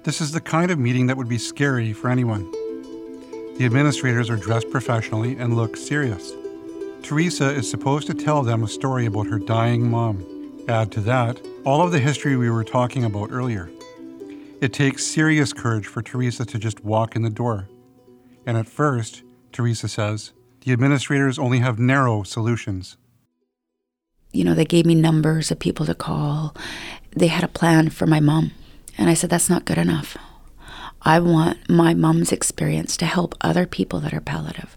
This 0.08 0.22
is 0.22 0.32
the 0.32 0.40
kind 0.40 0.70
of 0.70 0.78
meeting 0.78 1.06
that 1.08 1.18
would 1.18 1.28
be 1.28 1.36
scary 1.36 1.92
for 1.92 2.08
anyone. 2.08 2.50
The 3.58 3.66
administrators 3.66 4.30
are 4.30 4.38
dressed 4.38 4.70
professionally 4.70 5.36
and 5.36 5.54
look 5.54 5.76
serious. 5.76 6.32
Teresa 7.02 7.50
is 7.50 7.68
supposed 7.68 8.06
to 8.06 8.14
tell 8.14 8.42
them 8.42 8.62
a 8.62 8.68
story 8.68 9.04
about 9.04 9.26
her 9.26 9.38
dying 9.38 9.90
mom. 9.90 10.64
Add 10.66 10.90
to 10.92 11.02
that 11.02 11.38
all 11.66 11.82
of 11.82 11.92
the 11.92 11.98
history 11.98 12.38
we 12.38 12.48
were 12.48 12.64
talking 12.64 13.04
about 13.04 13.30
earlier. 13.30 13.68
It 14.62 14.72
takes 14.72 15.04
serious 15.04 15.52
courage 15.52 15.86
for 15.86 16.00
Teresa 16.00 16.46
to 16.46 16.58
just 16.58 16.82
walk 16.82 17.14
in 17.14 17.20
the 17.20 17.28
door. 17.28 17.68
And 18.46 18.56
at 18.56 18.66
first, 18.66 19.24
Teresa 19.52 19.88
says, 19.88 20.32
the 20.62 20.72
administrators 20.72 21.38
only 21.38 21.58
have 21.58 21.78
narrow 21.78 22.22
solutions. 22.22 22.96
You 24.32 24.44
know, 24.44 24.54
they 24.54 24.64
gave 24.64 24.86
me 24.86 24.94
numbers 24.94 25.50
of 25.50 25.58
people 25.58 25.84
to 25.84 25.94
call. 25.94 26.56
They 27.14 27.26
had 27.26 27.44
a 27.44 27.48
plan 27.48 27.90
for 27.90 28.06
my 28.06 28.20
mom. 28.20 28.52
And 28.98 29.08
I 29.08 29.14
said, 29.14 29.30
that's 29.30 29.48
not 29.48 29.64
good 29.64 29.78
enough. 29.78 30.16
I 31.02 31.20
want 31.20 31.70
my 31.70 31.94
mom's 31.94 32.32
experience 32.32 32.96
to 32.98 33.06
help 33.06 33.34
other 33.40 33.64
people 33.64 34.00
that 34.00 34.12
are 34.12 34.20
palliative. 34.20 34.76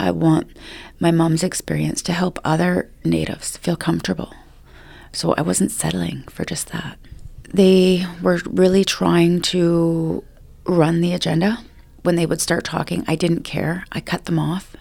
I 0.00 0.10
want 0.10 0.56
my 0.98 1.10
mom's 1.10 1.42
experience 1.42 2.02
to 2.02 2.12
help 2.12 2.38
other 2.44 2.90
natives 3.04 3.56
feel 3.58 3.76
comfortable. 3.76 4.32
So 5.12 5.34
I 5.36 5.42
wasn't 5.42 5.70
settling 5.70 6.22
for 6.24 6.44
just 6.44 6.68
that. 6.72 6.98
They 7.52 8.06
were 8.22 8.40
really 8.46 8.84
trying 8.84 9.40
to 9.42 10.24
run 10.64 11.00
the 11.00 11.12
agenda. 11.12 11.58
When 12.02 12.14
they 12.14 12.26
would 12.26 12.40
start 12.40 12.64
talking, 12.64 13.04
I 13.06 13.16
didn't 13.16 13.42
care. 13.42 13.84
I 13.92 14.00
cut 14.00 14.24
them 14.24 14.38
off 14.38 14.76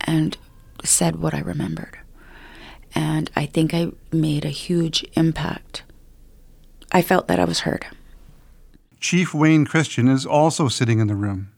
and 0.00 0.36
said 0.82 1.16
what 1.16 1.34
I 1.34 1.40
remembered. 1.40 1.98
And 2.94 3.30
I 3.34 3.46
think 3.46 3.74
I 3.74 3.90
made 4.12 4.44
a 4.44 4.50
huge 4.50 5.04
impact. 5.14 5.82
I 6.92 7.02
felt 7.02 7.26
that 7.28 7.40
I 7.40 7.44
was 7.44 7.60
heard. 7.60 7.86
Chief 9.04 9.34
Wayne 9.34 9.66
Christian 9.66 10.08
is 10.08 10.24
also 10.24 10.66
sitting 10.66 10.98
in 10.98 11.08
the 11.08 11.14
room, 11.14 11.52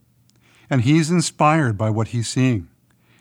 and 0.68 0.80
he's 0.80 1.12
inspired 1.12 1.78
by 1.78 1.90
what 1.90 2.08
he's 2.08 2.26
seeing. 2.26 2.66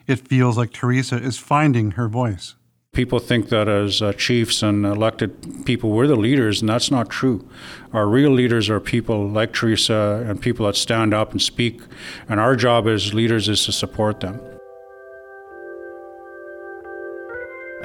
It 0.08 0.28
feels 0.28 0.58
like 0.58 0.74
Teresa 0.74 1.18
is 1.18 1.38
finding 1.38 1.92
her 1.92 2.08
voice. 2.08 2.56
People 2.92 3.20
think 3.20 3.50
that 3.50 3.68
as 3.68 4.02
uh, 4.02 4.14
chiefs 4.14 4.64
and 4.64 4.84
elected 4.84 5.64
people, 5.68 5.92
we're 5.92 6.08
the 6.08 6.16
leaders, 6.16 6.60
and 6.60 6.68
that's 6.68 6.90
not 6.90 7.12
true. 7.12 7.48
Our 7.94 8.08
real 8.08 8.32
leaders 8.32 8.68
are 8.68 8.80
people 8.80 9.30
like 9.30 9.54
Teresa 9.54 10.26
and 10.28 10.42
people 10.42 10.66
that 10.66 10.76
stand 10.76 11.14
up 11.14 11.32
and 11.32 11.40
speak, 11.40 11.82
and 12.28 12.40
our 12.40 12.56
job 12.56 12.88
as 12.88 13.14
leaders 13.14 13.48
is 13.48 13.64
to 13.66 13.72
support 13.72 14.22
them. 14.22 14.42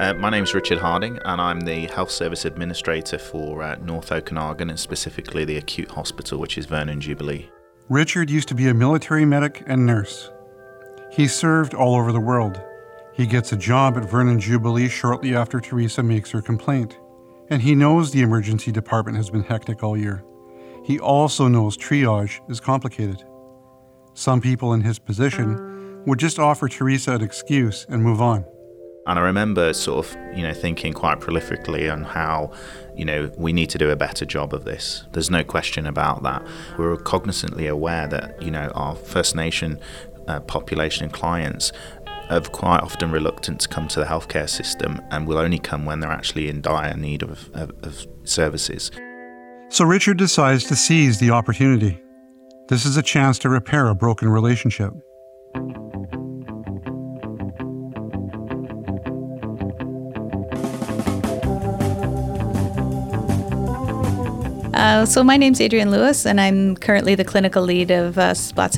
Uh, 0.01 0.15
my 0.15 0.31
name 0.31 0.43
is 0.43 0.55
Richard 0.55 0.79
Harding, 0.79 1.19
and 1.25 1.39
I'm 1.39 1.61
the 1.61 1.85
Health 1.85 2.09
Service 2.09 2.43
Administrator 2.45 3.19
for 3.19 3.61
uh, 3.61 3.75
North 3.75 4.11
Okanagan 4.11 4.71
and 4.71 4.79
specifically 4.79 5.45
the 5.45 5.57
acute 5.57 5.91
hospital, 5.91 6.39
which 6.39 6.57
is 6.57 6.65
Vernon 6.65 6.99
Jubilee. 6.99 7.51
Richard 7.87 8.27
used 8.27 8.47
to 8.47 8.55
be 8.55 8.67
a 8.67 8.73
military 8.73 9.25
medic 9.25 9.61
and 9.67 9.85
nurse. 9.85 10.31
He 11.11 11.27
served 11.27 11.75
all 11.75 11.93
over 11.93 12.11
the 12.11 12.19
world. 12.19 12.59
He 13.13 13.27
gets 13.27 13.51
a 13.51 13.55
job 13.55 13.95
at 13.95 14.09
Vernon 14.09 14.39
Jubilee 14.39 14.89
shortly 14.89 15.35
after 15.35 15.59
Teresa 15.59 16.01
makes 16.01 16.31
her 16.31 16.41
complaint. 16.41 16.97
And 17.51 17.61
he 17.61 17.75
knows 17.75 18.09
the 18.09 18.23
emergency 18.23 18.71
department 18.71 19.17
has 19.17 19.29
been 19.29 19.43
hectic 19.43 19.83
all 19.83 19.95
year. 19.95 20.23
He 20.83 20.99
also 20.99 21.47
knows 21.47 21.77
triage 21.77 22.39
is 22.49 22.59
complicated. 22.59 23.23
Some 24.15 24.41
people 24.41 24.73
in 24.73 24.81
his 24.81 24.97
position 24.97 26.03
would 26.07 26.17
just 26.17 26.39
offer 26.39 26.67
Teresa 26.67 27.13
an 27.13 27.21
excuse 27.21 27.85
and 27.87 28.01
move 28.01 28.19
on. 28.19 28.45
And 29.07 29.17
I 29.17 29.21
remember 29.23 29.73
sort 29.73 30.05
of, 30.05 30.37
you 30.37 30.43
know, 30.43 30.53
thinking 30.53 30.93
quite 30.93 31.19
prolifically 31.19 31.91
on 31.91 32.03
how, 32.03 32.51
you 32.95 33.03
know, 33.03 33.31
we 33.35 33.51
need 33.51 33.69
to 33.71 33.77
do 33.77 33.89
a 33.89 33.95
better 33.95 34.25
job 34.25 34.53
of 34.53 34.63
this. 34.63 35.05
There's 35.11 35.31
no 35.31 35.43
question 35.43 35.87
about 35.87 36.21
that. 36.23 36.45
We're 36.77 36.95
cognizantly 36.97 37.67
aware 37.67 38.07
that, 38.07 38.41
you 38.41 38.51
know, 38.51 38.71
our 38.75 38.95
First 38.95 39.35
Nation 39.35 39.79
uh, 40.27 40.39
population 40.41 41.05
and 41.05 41.13
clients 41.13 41.71
are 42.29 42.41
quite 42.41 42.81
often 42.81 43.11
reluctant 43.11 43.59
to 43.61 43.67
come 43.67 43.87
to 43.89 43.99
the 43.99 44.05
healthcare 44.05 44.47
system 44.47 45.01
and 45.09 45.27
will 45.27 45.39
only 45.39 45.59
come 45.59 45.83
when 45.83 45.99
they're 45.99 46.11
actually 46.11 46.47
in 46.47 46.61
dire 46.61 46.95
need 46.95 47.23
of, 47.23 47.49
of, 47.53 47.71
of 47.83 48.07
services. 48.23 48.91
So 49.69 49.83
Richard 49.83 50.17
decides 50.17 50.65
to 50.65 50.75
seize 50.75 51.19
the 51.19 51.31
opportunity. 51.31 51.99
This 52.69 52.85
is 52.85 52.97
a 52.97 53.01
chance 53.01 53.39
to 53.39 53.49
repair 53.49 53.87
a 53.87 53.95
broken 53.95 54.29
relationship. 54.29 54.93
Uh, 65.01 65.05
so 65.07 65.23
my 65.23 65.35
name's 65.35 65.59
Adrienne 65.59 65.89
Lewis, 65.89 66.27
and 66.27 66.39
I'm 66.39 66.77
currently 66.77 67.15
the 67.15 67.25
clinical 67.25 67.63
lead 67.63 67.89
of 67.89 68.19
uh, 68.19 68.35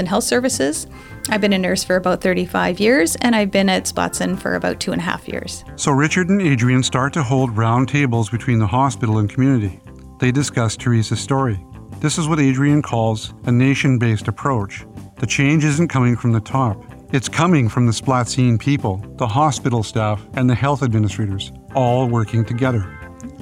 Health 0.08 0.24
Services. 0.24 0.88
I've 1.27 1.42
been 1.42 1.51
a 1.51 1.58
nurse 1.58 1.84
for 1.84 1.98
about 1.98 2.22
35 2.22 2.80
years, 2.80 3.18
and 3.18 3.36
I've 3.36 3.51
been 3.51 3.68
at 3.68 3.84
Splatsin 3.84 4.39
for 4.39 4.56
about 4.56 4.80
two 4.80 4.94
and 4.94 5.01
a 5.01 5.03
half 5.03 5.27
years. 5.27 5.65
So 5.75 5.92
Richard 5.92 6.30
and 6.30 6.42
Adrian 6.42 6.82
start 6.82 7.12
to 7.15 7.24
hold 7.24 7.58
round 7.58 7.89
tables 7.89 8.30
between 8.30 8.58
the 8.58 8.68
hospital 8.68 9.18
and 9.18 9.30
community. 9.30 9.82
They 10.22 10.32
discuss 10.32 10.77
Teresa's 10.77 11.20
story. 11.20 11.60
This 12.00 12.18
is 12.18 12.25
what 12.30 12.39
Adrian 12.39 12.82
calls 12.82 13.34
a 13.44 13.51
nation-based 13.51 14.30
approach. 14.30 14.86
The 15.18 15.27
change 15.27 15.65
isn't 15.65 15.89
coming 15.89 16.15
from 16.15 16.32
the 16.32 16.39
top. 16.39 16.82
It's 17.12 17.27
coming 17.27 17.68
from 17.68 17.86
the 17.86 17.92
Splatsin 17.92 18.58
people, 18.58 19.03
the 19.18 19.27
hospital 19.27 19.84
staff, 19.84 20.25
and 20.36 20.50
the 20.50 20.56
health 20.56 20.84
administrators, 20.84 21.52
all 21.76 22.08
working 22.08 22.45
together. 22.45 22.98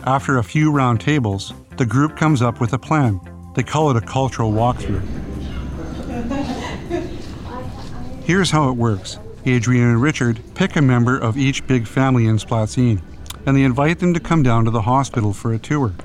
After 0.06 0.40
a 0.40 0.44
few 0.44 0.72
round 0.72 1.00
tables, 1.00 1.54
the 1.82 1.86
group 1.88 2.16
comes 2.16 2.44
up 2.44 2.62
with 2.62 2.74
a 2.74 2.78
plan. 2.78 3.20
They 3.56 3.64
call 3.64 3.90
it 3.90 3.98
a 3.98 4.02
cultural 4.02 4.52
walkthrough. 4.52 5.02
Here's 8.24 8.52
how 8.52 8.70
it 8.70 8.74
works 8.74 9.18
Adrian 9.48 9.88
and 9.88 10.00
Richard 10.00 10.44
pick 10.54 10.76
a 10.76 10.82
member 10.84 11.18
of 11.18 11.40
each 11.40 11.66
big 11.66 11.88
family 11.88 12.28
in 12.28 12.38
Splatsin, 12.38 13.02
and 13.48 13.58
they 13.58 13.64
invite 13.64 13.98
them 13.98 14.14
to 14.14 14.20
come 14.20 14.44
down 14.44 14.66
to 14.66 14.70
the 14.70 14.84
hospital 14.84 15.34
for 15.34 15.54
a 15.54 15.58
tour. 15.58 15.96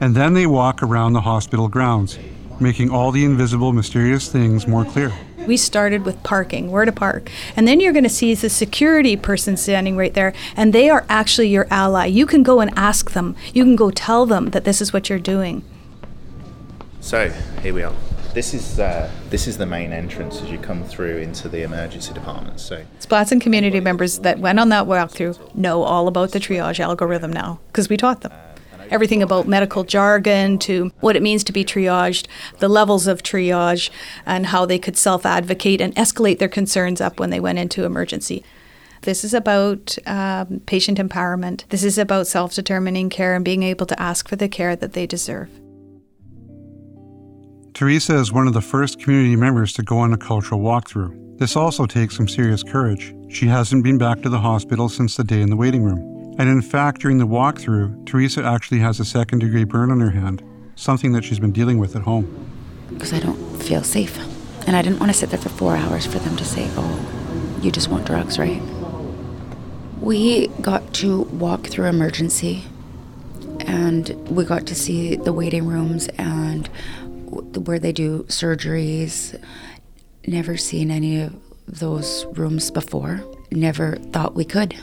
And 0.00 0.14
then 0.14 0.32
they 0.32 0.46
walk 0.46 0.82
around 0.82 1.12
the 1.12 1.20
hospital 1.20 1.68
grounds, 1.68 2.18
making 2.60 2.90
all 2.90 3.10
the 3.10 3.24
invisible, 3.24 3.72
mysterious 3.72 4.30
things 4.30 4.66
more 4.66 4.84
clear. 4.84 5.12
We 5.46 5.56
started 5.56 6.04
with 6.04 6.22
parking, 6.22 6.70
where 6.70 6.84
to 6.84 6.92
park. 6.92 7.30
And 7.56 7.66
then 7.66 7.80
you're 7.80 7.92
going 7.92 8.04
to 8.04 8.10
see 8.10 8.34
the 8.34 8.50
security 8.50 9.16
person 9.16 9.56
standing 9.56 9.96
right 9.96 10.12
there, 10.12 10.34
and 10.56 10.72
they 10.72 10.90
are 10.90 11.06
actually 11.08 11.48
your 11.48 11.66
ally. 11.70 12.06
You 12.06 12.26
can 12.26 12.42
go 12.42 12.60
and 12.60 12.70
ask 12.76 13.12
them, 13.12 13.34
you 13.54 13.64
can 13.64 13.76
go 13.76 13.90
tell 13.90 14.26
them 14.26 14.50
that 14.50 14.64
this 14.64 14.80
is 14.80 14.92
what 14.92 15.08
you're 15.08 15.18
doing. 15.18 15.64
So, 17.00 17.30
here 17.62 17.72
we 17.72 17.82
are. 17.82 17.94
This 18.34 18.52
is 18.52 18.78
uh, 18.78 19.10
this 19.30 19.46
is 19.46 19.56
the 19.56 19.64
main 19.64 19.92
entrance 19.92 20.42
as 20.42 20.50
you 20.50 20.58
come 20.58 20.84
through 20.84 21.16
into 21.16 21.48
the 21.48 21.62
emergency 21.62 22.12
department. 22.12 22.60
So, 22.60 22.84
Splatsin 23.00 23.40
community 23.40 23.80
members 23.80 24.18
that 24.18 24.38
went 24.38 24.60
on 24.60 24.68
that 24.68 24.84
walkthrough 24.84 25.54
know 25.54 25.82
all 25.82 26.08
about 26.08 26.32
the 26.32 26.38
triage 26.38 26.78
algorithm 26.78 27.32
now 27.32 27.58
because 27.68 27.88
we 27.88 27.96
taught 27.96 28.20
them 28.20 28.32
everything 28.90 29.22
about 29.22 29.48
medical 29.48 29.84
jargon 29.84 30.58
to 30.60 30.90
what 31.00 31.16
it 31.16 31.22
means 31.22 31.44
to 31.44 31.52
be 31.52 31.64
triaged, 31.64 32.26
the 32.58 32.68
levels 32.68 33.06
of 33.06 33.22
triage, 33.22 33.90
and 34.26 34.46
how 34.46 34.66
they 34.66 34.78
could 34.78 34.96
self 34.96 35.24
advocate 35.24 35.80
and 35.80 35.94
escalate 35.96 36.38
their 36.38 36.48
concerns 36.48 37.00
up 37.00 37.18
when 37.18 37.30
they 37.30 37.40
went 37.40 37.58
into 37.58 37.84
emergency. 37.84 38.44
This 39.02 39.24
is 39.24 39.32
about 39.32 39.96
um, 40.06 40.60
patient 40.66 40.98
empowerment. 40.98 41.66
This 41.68 41.84
is 41.84 41.98
about 41.98 42.26
self 42.26 42.54
determining 42.54 43.10
care 43.10 43.34
and 43.34 43.44
being 43.44 43.62
able 43.62 43.86
to 43.86 44.00
ask 44.00 44.28
for 44.28 44.36
the 44.36 44.48
care 44.48 44.74
that 44.76 44.92
they 44.92 45.06
deserve. 45.06 45.48
Teresa 47.74 48.16
is 48.16 48.32
one 48.32 48.48
of 48.48 48.54
the 48.54 48.60
first 48.60 49.00
community 49.00 49.36
members 49.36 49.72
to 49.74 49.82
go 49.82 49.98
on 49.98 50.12
a 50.12 50.18
cultural 50.18 50.60
walkthrough. 50.60 51.38
This 51.38 51.54
also 51.54 51.86
takes 51.86 52.16
some 52.16 52.26
serious 52.26 52.64
courage. 52.64 53.14
She 53.28 53.46
hasn't 53.46 53.84
been 53.84 53.98
back 53.98 54.20
to 54.22 54.28
the 54.28 54.40
hospital 54.40 54.88
since 54.88 55.16
the 55.16 55.22
day 55.22 55.40
in 55.40 55.50
the 55.50 55.56
waiting 55.56 55.84
room. 55.84 56.17
And 56.38 56.48
in 56.48 56.62
fact, 56.62 57.00
during 57.00 57.18
the 57.18 57.26
walkthrough, 57.26 58.06
Teresa 58.06 58.44
actually 58.44 58.78
has 58.78 59.00
a 59.00 59.04
second 59.04 59.40
degree 59.40 59.64
burn 59.64 59.90
on 59.90 60.00
her 60.00 60.10
hand, 60.10 60.42
something 60.76 61.12
that 61.12 61.24
she's 61.24 61.40
been 61.40 61.52
dealing 61.52 61.78
with 61.78 61.96
at 61.96 62.02
home. 62.02 62.48
Because 62.90 63.12
I 63.12 63.18
don't 63.18 63.36
feel 63.60 63.82
safe. 63.82 64.16
And 64.66 64.76
I 64.76 64.82
didn't 64.82 65.00
want 65.00 65.10
to 65.10 65.18
sit 65.18 65.30
there 65.30 65.40
for 65.40 65.48
four 65.48 65.76
hours 65.76 66.06
for 66.06 66.20
them 66.20 66.36
to 66.36 66.44
say, 66.44 66.70
oh, 66.76 67.58
you 67.60 67.72
just 67.72 67.88
want 67.88 68.06
drugs, 68.06 68.38
right? 68.38 68.62
We 70.00 70.46
got 70.62 70.94
to 70.94 71.22
walk 71.22 71.66
through 71.66 71.86
emergency 71.86 72.64
and 73.60 74.10
we 74.30 74.44
got 74.44 74.66
to 74.66 74.76
see 74.76 75.16
the 75.16 75.32
waiting 75.32 75.66
rooms 75.66 76.06
and 76.18 76.68
where 77.66 77.80
they 77.80 77.90
do 77.92 78.22
surgeries. 78.24 79.42
Never 80.26 80.56
seen 80.56 80.92
any 80.92 81.20
of 81.20 81.34
those 81.66 82.26
rooms 82.26 82.70
before. 82.70 83.24
Never 83.50 83.96
thought 83.96 84.34
we 84.34 84.44
could. 84.44 84.76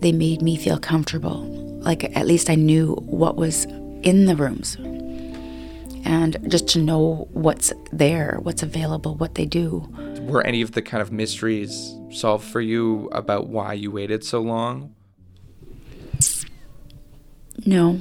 They 0.00 0.12
made 0.12 0.42
me 0.42 0.56
feel 0.56 0.78
comfortable. 0.78 1.44
Like 1.80 2.16
at 2.16 2.26
least 2.26 2.50
I 2.50 2.54
knew 2.54 2.94
what 2.94 3.36
was 3.36 3.64
in 4.02 4.26
the 4.26 4.36
rooms. 4.36 4.76
And 6.04 6.36
just 6.50 6.68
to 6.68 6.78
know 6.78 7.28
what's 7.32 7.72
there, 7.92 8.38
what's 8.42 8.62
available, 8.62 9.16
what 9.16 9.34
they 9.34 9.44
do. 9.44 9.88
Were 10.20 10.46
any 10.46 10.62
of 10.62 10.72
the 10.72 10.82
kind 10.82 11.02
of 11.02 11.12
mysteries 11.12 11.94
solved 12.10 12.44
for 12.44 12.60
you 12.60 13.08
about 13.12 13.48
why 13.48 13.74
you 13.74 13.90
waited 13.90 14.24
so 14.24 14.40
long? 14.40 14.94
No. 17.66 18.00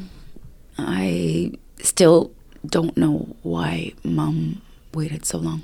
I 0.78 1.54
still 1.82 2.32
don't 2.66 2.96
know 2.96 3.36
why 3.42 3.94
mom 4.04 4.62
waited 4.94 5.26
so 5.26 5.38
long 5.38 5.64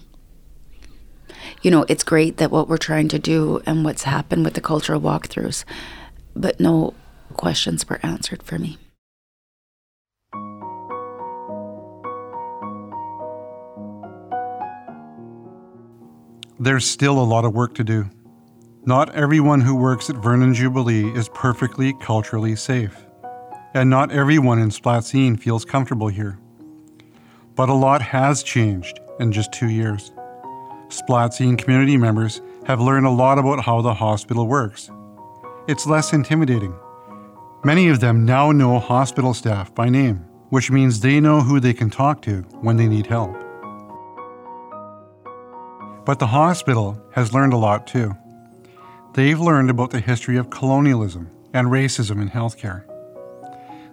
you 1.61 1.71
know, 1.71 1.85
it's 1.87 2.03
great 2.03 2.37
that 2.37 2.51
what 2.51 2.67
we're 2.67 2.77
trying 2.77 3.07
to 3.09 3.19
do 3.19 3.61
and 3.65 3.83
what's 3.85 4.03
happened 4.03 4.43
with 4.43 4.53
the 4.53 4.61
cultural 4.61 5.01
walkthroughs, 5.01 5.63
but 6.35 6.59
no 6.59 6.93
questions 7.33 7.87
were 7.87 7.99
answered 8.03 8.43
for 8.43 8.59
me. 8.59 8.77
There's 16.59 16.85
still 16.85 17.19
a 17.19 17.23
lot 17.23 17.45
of 17.45 17.53
work 17.53 17.75
to 17.75 17.83
do. 17.83 18.09
Not 18.85 19.13
everyone 19.15 19.61
who 19.61 19.75
works 19.75 20.09
at 20.09 20.15
Vernon 20.17 20.53
Jubilee 20.53 21.09
is 21.13 21.29
perfectly 21.29 21.93
culturally 21.99 22.55
safe, 22.55 23.05
and 23.73 23.89
not 23.89 24.11
everyone 24.11 24.59
in 24.59 24.69
Splatsin 24.69 25.39
feels 25.39 25.65
comfortable 25.65 26.07
here. 26.07 26.37
But 27.55 27.69
a 27.69 27.73
lot 27.73 28.01
has 28.01 28.43
changed 28.43 28.99
in 29.19 29.31
just 29.31 29.51
two 29.51 29.69
years. 29.69 30.11
Splatsin 30.87 31.57
community 31.57 31.97
members 31.97 32.41
have 32.65 32.79
learned 32.79 33.07
a 33.07 33.11
lot 33.11 33.39
about 33.39 33.63
how 33.63 33.81
the 33.81 33.93
hospital 33.93 34.47
works. 34.47 34.89
It's 35.65 35.87
less 35.87 36.11
intimidating. 36.11 36.77
Many 37.63 37.87
of 37.87 38.01
them 38.01 38.25
now 38.25 38.51
know 38.51 38.79
hospital 38.79 39.33
staff 39.33 39.73
by 39.73 39.87
name, 39.87 40.17
which 40.49 40.69
means 40.69 40.99
they 40.99 41.21
know 41.21 41.39
who 41.39 41.61
they 41.61 41.73
can 41.73 41.89
talk 41.89 42.21
to 42.23 42.41
when 42.59 42.75
they 42.75 42.85
need 42.85 43.07
help. 43.07 43.33
But 46.05 46.19
the 46.19 46.27
hospital 46.27 47.01
has 47.13 47.33
learned 47.33 47.53
a 47.53 47.57
lot 47.57 47.87
too. 47.87 48.13
They've 49.13 49.39
learned 49.39 49.69
about 49.69 49.91
the 49.91 50.01
history 50.01 50.35
of 50.35 50.49
colonialism 50.49 51.29
and 51.53 51.69
racism 51.69 52.21
in 52.21 52.29
healthcare. 52.29 52.83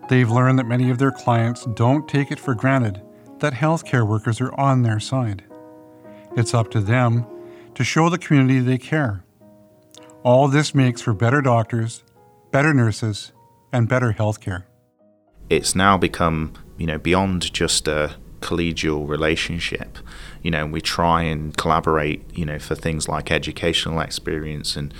They've 0.09 0.29
learned 0.29 0.59
that 0.59 0.67
many 0.67 0.91
of 0.91 0.99
their 0.99 1.13
clients 1.13 1.67
don't 1.67 2.09
take 2.09 2.33
it 2.33 2.41
for 2.41 2.57
granted 2.57 3.01
that 3.39 3.53
healthcare 3.53 4.05
workers 4.05 4.41
are 4.41 4.53
on 4.59 4.83
their 4.83 4.99
side. 4.99 5.45
It's 6.37 6.53
up 6.53 6.73
to 6.73 6.81
them 6.81 7.27
to 7.77 7.85
show 7.85 8.09
the 8.09 8.19
community 8.19 8.59
they 8.59 8.79
care. 8.79 9.23
All 10.23 10.49
this 10.49 10.75
makes 10.75 11.01
for 11.01 11.15
better 11.15 11.41
doctors, 11.41 12.05
better 12.51 12.75
nurses, 12.75 13.33
and 13.73 13.89
better 13.89 14.13
healthcare. 14.13 14.65
It's 15.49 15.75
now 15.75 15.97
become, 15.97 16.53
you 16.77 16.87
know, 16.87 16.99
beyond 16.99 17.51
just 17.55 17.89
a 17.89 18.17
collegial 18.41 19.09
relationship. 19.09 19.97
You 20.43 20.51
know, 20.51 20.67
we 20.67 20.83
try 20.83 21.23
and 21.23 21.57
collaborate, 21.57 22.23
you 22.37 22.45
know, 22.45 22.59
for 22.59 22.75
things 22.75 23.09
like 23.09 23.31
educational 23.31 23.99
experience 24.01 24.77
and, 24.77 24.93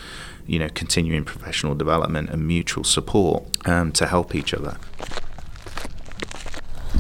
you 0.47 0.59
know, 0.59 0.71
continuing 0.71 1.25
professional 1.25 1.75
development 1.75 2.31
and 2.31 2.47
mutual 2.47 2.85
support 2.85 3.45
um, 3.69 3.93
to 3.93 4.07
help 4.07 4.35
each 4.35 4.55
other. 4.55 4.79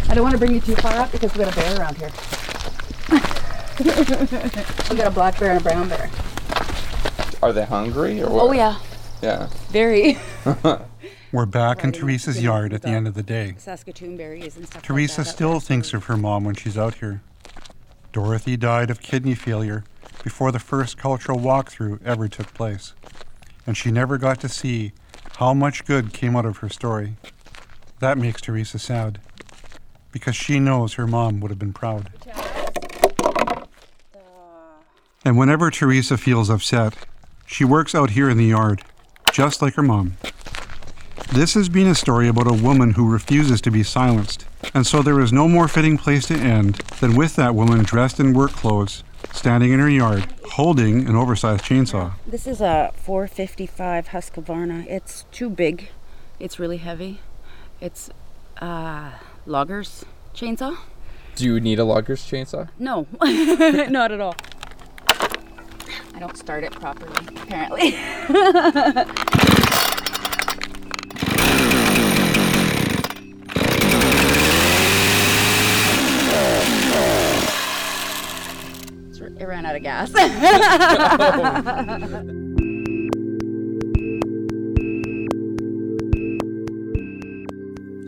I 0.08 0.14
don't 0.14 0.24
want 0.24 0.32
to 0.32 0.38
bring 0.38 0.52
you 0.52 0.60
too 0.60 0.76
far 0.76 0.94
up 0.98 1.10
because 1.10 1.32
we've 1.34 1.46
got 1.46 1.54
a 1.54 1.56
bear 1.56 1.80
around 1.80 1.96
here. 1.96 2.10
we've 4.90 4.98
got 4.98 5.06
a 5.06 5.10
black 5.10 5.40
bear 5.40 5.52
and 5.52 5.60
a 5.60 5.62
brown 5.62 5.88
bear. 5.88 6.10
Are 7.42 7.52
they 7.52 7.64
hungry 7.64 8.22
or 8.22 8.28
oh, 8.28 8.32
what? 8.32 8.44
Oh 8.44 8.52
yeah, 8.52 8.78
Yeah. 9.22 9.48
very. 9.70 10.18
We're 11.32 11.46
back 11.46 11.84
in 11.84 11.92
Teresa's 11.92 12.42
yard 12.42 12.72
at 12.72 12.82
the 12.82 12.88
the 12.88 12.94
end 12.94 13.06
of 13.06 13.14
the 13.14 13.22
day. 13.22 13.54
Saskatoon 13.56 14.16
berries 14.16 14.56
and 14.56 14.66
stuff. 14.66 14.82
Teresa 14.82 15.20
like 15.20 15.26
that 15.26 15.32
still 15.32 15.52
there. 15.52 15.60
thinks 15.60 15.94
of 15.94 16.04
her 16.04 16.16
mom 16.16 16.44
when 16.44 16.54
she's 16.54 16.76
out 16.76 16.94
here. 16.94 17.22
Dorothy 18.12 18.56
died 18.56 18.90
of 18.90 19.00
kidney 19.00 19.34
failure 19.34 19.84
before 20.24 20.50
the 20.52 20.58
first 20.58 20.98
cultural 20.98 21.38
walkthrough 21.38 22.04
ever 22.04 22.28
took 22.28 22.52
place, 22.52 22.94
and 23.66 23.76
she 23.76 23.90
never 23.90 24.18
got 24.18 24.40
to 24.40 24.48
see 24.48 24.92
how 25.36 25.54
much 25.54 25.86
good 25.86 26.12
came 26.12 26.36
out 26.36 26.44
of 26.44 26.58
her 26.58 26.68
story. 26.68 27.14
That 28.00 28.18
makes 28.18 28.42
Teresa 28.42 28.78
sad, 28.78 29.20
because 30.12 30.34
she 30.34 30.58
knows 30.58 30.94
her 30.94 31.06
mom 31.06 31.40
would 31.40 31.50
have 31.50 31.58
been 31.58 31.72
proud. 31.72 32.10
And 35.24 35.38
whenever 35.38 35.70
Teresa 35.70 36.18
feels 36.18 36.50
upset, 36.50 36.94
she 37.50 37.64
works 37.64 37.94
out 37.96 38.10
here 38.10 38.30
in 38.30 38.38
the 38.38 38.46
yard, 38.46 38.82
just 39.32 39.60
like 39.60 39.74
her 39.74 39.82
mom. 39.82 40.16
This 41.32 41.54
has 41.54 41.68
been 41.68 41.88
a 41.88 41.94
story 41.94 42.28
about 42.28 42.46
a 42.46 42.62
woman 42.62 42.92
who 42.92 43.10
refuses 43.10 43.60
to 43.62 43.70
be 43.70 43.82
silenced, 43.82 44.46
and 44.72 44.86
so 44.86 45.02
there 45.02 45.20
is 45.20 45.32
no 45.32 45.48
more 45.48 45.66
fitting 45.66 45.98
place 45.98 46.26
to 46.28 46.34
end 46.34 46.76
than 47.00 47.16
with 47.16 47.36
that 47.36 47.54
woman 47.54 47.82
dressed 47.82 48.20
in 48.20 48.34
work 48.34 48.52
clothes, 48.52 49.02
standing 49.32 49.72
in 49.72 49.80
her 49.80 49.90
yard, 49.90 50.26
holding 50.52 51.08
an 51.08 51.16
oversized 51.16 51.64
chainsaw. 51.64 52.12
This 52.26 52.46
is 52.46 52.60
a 52.60 52.92
455 52.96 54.08
Husqvarna. 54.08 54.86
It's 54.86 55.24
too 55.32 55.50
big. 55.50 55.88
It's 56.38 56.58
really 56.58 56.78
heavy. 56.78 57.20
It's 57.80 58.10
uh, 58.60 59.10
loggers 59.44 60.04
chainsaw. 60.34 60.78
Do 61.34 61.44
you 61.44 61.60
need 61.60 61.78
a 61.78 61.84
logger's 61.84 62.22
chainsaw? 62.22 62.68
No, 62.78 63.06
not 63.90 64.12
at 64.12 64.20
all. 64.20 64.36
I 66.14 66.18
don't 66.18 66.36
start 66.36 66.64
it 66.64 66.72
properly, 66.72 67.14
apparently. 67.36 67.96
It 79.40 79.46
ran 79.46 79.64
out 79.64 79.74
of 79.74 79.82
gas. 79.82 80.10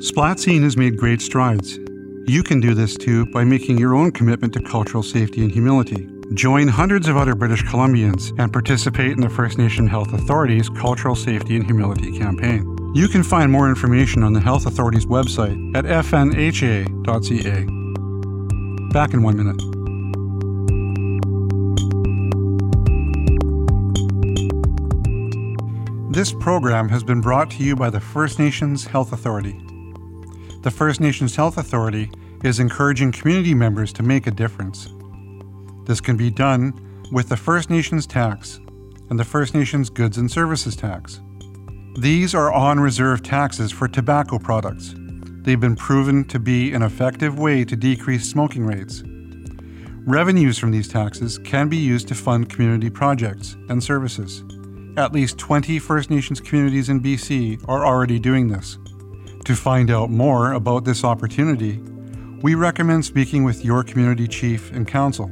Splatsin 0.03 0.63
has 0.63 0.77
made 0.77 0.99
great 0.99 1.23
strides. 1.23 1.79
You 2.27 2.43
can 2.43 2.61
do 2.61 2.75
this 2.75 2.97
too 2.97 3.25
by 3.33 3.45
making 3.45 3.79
your 3.79 3.95
own 3.95 4.13
commitment 4.13 4.53
to 4.53 4.61
cultural 4.61 5.03
safety 5.03 5.41
and 5.41 5.51
humility. 5.51 6.07
Join 6.35 6.67
hundreds 6.67 7.09
of 7.09 7.17
other 7.19 7.35
British 7.35 7.63
Columbians 7.65 8.33
and 8.39 8.51
participate 8.51 9.13
in 9.13 9.21
the 9.21 9.29
First 9.29 9.59
Nation 9.59 9.87
Health 9.87 10.15
Authority's 10.15 10.71
Cultural 10.71 11.15
Safety 11.15 11.57
and 11.57 11.65
Humility 11.65 12.17
campaign. 12.17 12.65
You 12.95 13.07
can 13.09 13.23
find 13.23 13.53
more 13.53 13.69
information 13.69 14.23
on 14.23 14.33
the 14.33 14.41
Health 14.41 14.65
Authority's 14.65 15.05
website 15.05 15.77
at 15.77 15.85
fnha.ca. 15.85 17.67
Back 18.93 19.13
in 19.13 19.23
one 19.23 19.37
minute. 19.37 19.61
This 26.13 26.33
program 26.33 26.89
has 26.89 27.05
been 27.05 27.21
brought 27.21 27.51
to 27.53 27.63
you 27.63 27.77
by 27.77 27.91
the 27.91 28.01
First 28.01 28.39
Nations 28.39 28.87
Health 28.87 29.13
Authority. 29.13 29.61
The 30.63 30.71
First 30.71 31.01
Nations 31.01 31.37
Health 31.37 31.59
Authority 31.59 32.11
is 32.43 32.59
encouraging 32.59 33.13
community 33.13 33.55
members 33.55 33.93
to 33.95 34.03
make 34.03 34.27
a 34.27 34.31
difference. 34.31 34.89
This 35.85 36.01
can 36.01 36.17
be 36.17 36.31
done 36.31 36.73
with 37.11 37.29
the 37.29 37.37
First 37.37 37.71
Nations 37.71 38.07
tax 38.07 38.61
and 39.11 39.19
the 39.19 39.25
First 39.25 39.55
Nations 39.55 39.91
goods 39.91 40.17
and 40.17 40.31
services 40.31 40.77
tax. 40.77 41.21
These 41.99 42.35
are 42.35 42.53
on 42.53 42.81
reserve 42.81 43.23
taxes 43.23 43.71
for 43.71 43.89
tobacco 43.89 44.39
products. 44.39 44.95
They've 45.43 45.61
been 45.61 45.77
proven 45.77 46.25
to 46.29 46.39
be 46.39 46.73
an 46.73 46.83
effective 46.83 47.39
way 47.39 47.65
to 47.65 47.77
decrease 47.77 48.31
smoking 48.31 48.65
rates. 48.65 49.03
Revenues 50.07 50.57
from 50.57 50.71
these 50.71 50.89
taxes 50.89 51.39
can 51.39 51.69
be 51.69 51.77
used 51.77 52.09
to 52.09 52.15
fund 52.15 52.49
community 52.49 52.89
projects 52.89 53.57
and 53.69 53.83
services. 53.83 54.45
At 54.97 55.13
least 55.13 55.39
20 55.39 55.79
First 55.81 56.11
Nations 56.11 56.41
communities 56.41 56.89
in 56.89 57.03
BC 57.03 57.69
are 57.69 57.85
already 57.85 58.19
doing 58.19 58.49
this. 58.49 58.79
To 59.45 59.57
find 59.57 59.91
out 59.91 60.11
more 60.11 60.53
about 60.53 60.85
this 60.85 61.03
opportunity, 61.03 61.81
we 62.41 62.55
recommend 62.55 63.05
speaking 63.05 63.45
with 63.45 63.65
your 63.65 63.83
community 63.83 64.29
chief 64.29 64.73
and 64.73 64.87
council 64.87 65.31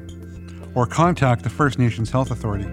or 0.74 0.87
contact 0.87 1.42
the 1.42 1.50
First 1.50 1.78
Nations 1.78 2.11
Health 2.11 2.30
Authority. 2.30 2.66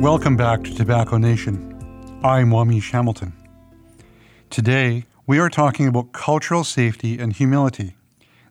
Welcome 0.00 0.36
back 0.36 0.62
to 0.64 0.74
Tobacco 0.74 1.16
Nation. 1.16 1.70
I'm 2.22 2.50
Wamish 2.50 2.90
Hamilton. 2.90 3.32
Today, 4.50 5.06
we 5.26 5.38
are 5.38 5.48
talking 5.48 5.88
about 5.88 6.12
cultural 6.12 6.62
safety 6.62 7.18
and 7.18 7.32
humility. 7.32 7.96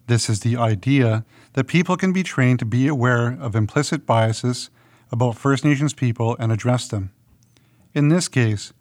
This 0.08 0.30
is 0.30 0.40
the 0.40 0.58
idea 0.58 1.24
that 1.54 1.68
people 1.68 1.96
can 1.96 2.12
be 2.12 2.24
trained 2.24 2.60
to 2.60 2.66
be 2.66 2.88
aware 2.88 3.38
of 3.40 3.56
implicit 3.56 4.06
biases 4.06 4.70
about 5.12 5.38
First 5.38 5.64
Nations 5.64 5.94
people 5.94 6.36
and 6.40 6.52
address 6.52 6.88
them. 6.88 7.12
In 7.94 8.10
this 8.10 8.28
case, 8.28 8.74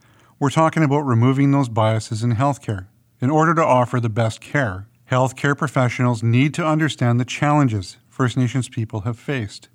we're 0.42 0.50
talking 0.50 0.82
about 0.82 1.02
removing 1.02 1.52
those 1.52 1.68
biases 1.68 2.24
in 2.24 2.34
healthcare. 2.34 2.88
In 3.20 3.30
order 3.30 3.54
to 3.54 3.64
offer 3.64 4.00
the 4.00 4.08
best 4.08 4.40
care, 4.40 4.88
healthcare 5.08 5.56
professionals 5.56 6.20
need 6.20 6.52
to 6.54 6.66
understand 6.66 7.20
the 7.20 7.24
challenges 7.24 7.98
First 8.08 8.36
Nations 8.36 8.68
people 8.68 9.02
have 9.02 9.16
faced. 9.16 9.68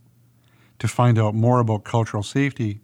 To 0.79 0.89
find 0.89 1.17
out 1.17 1.33
more 1.33 1.61
about 1.61 1.85
cultural 1.85 2.21
safety, 2.21 2.81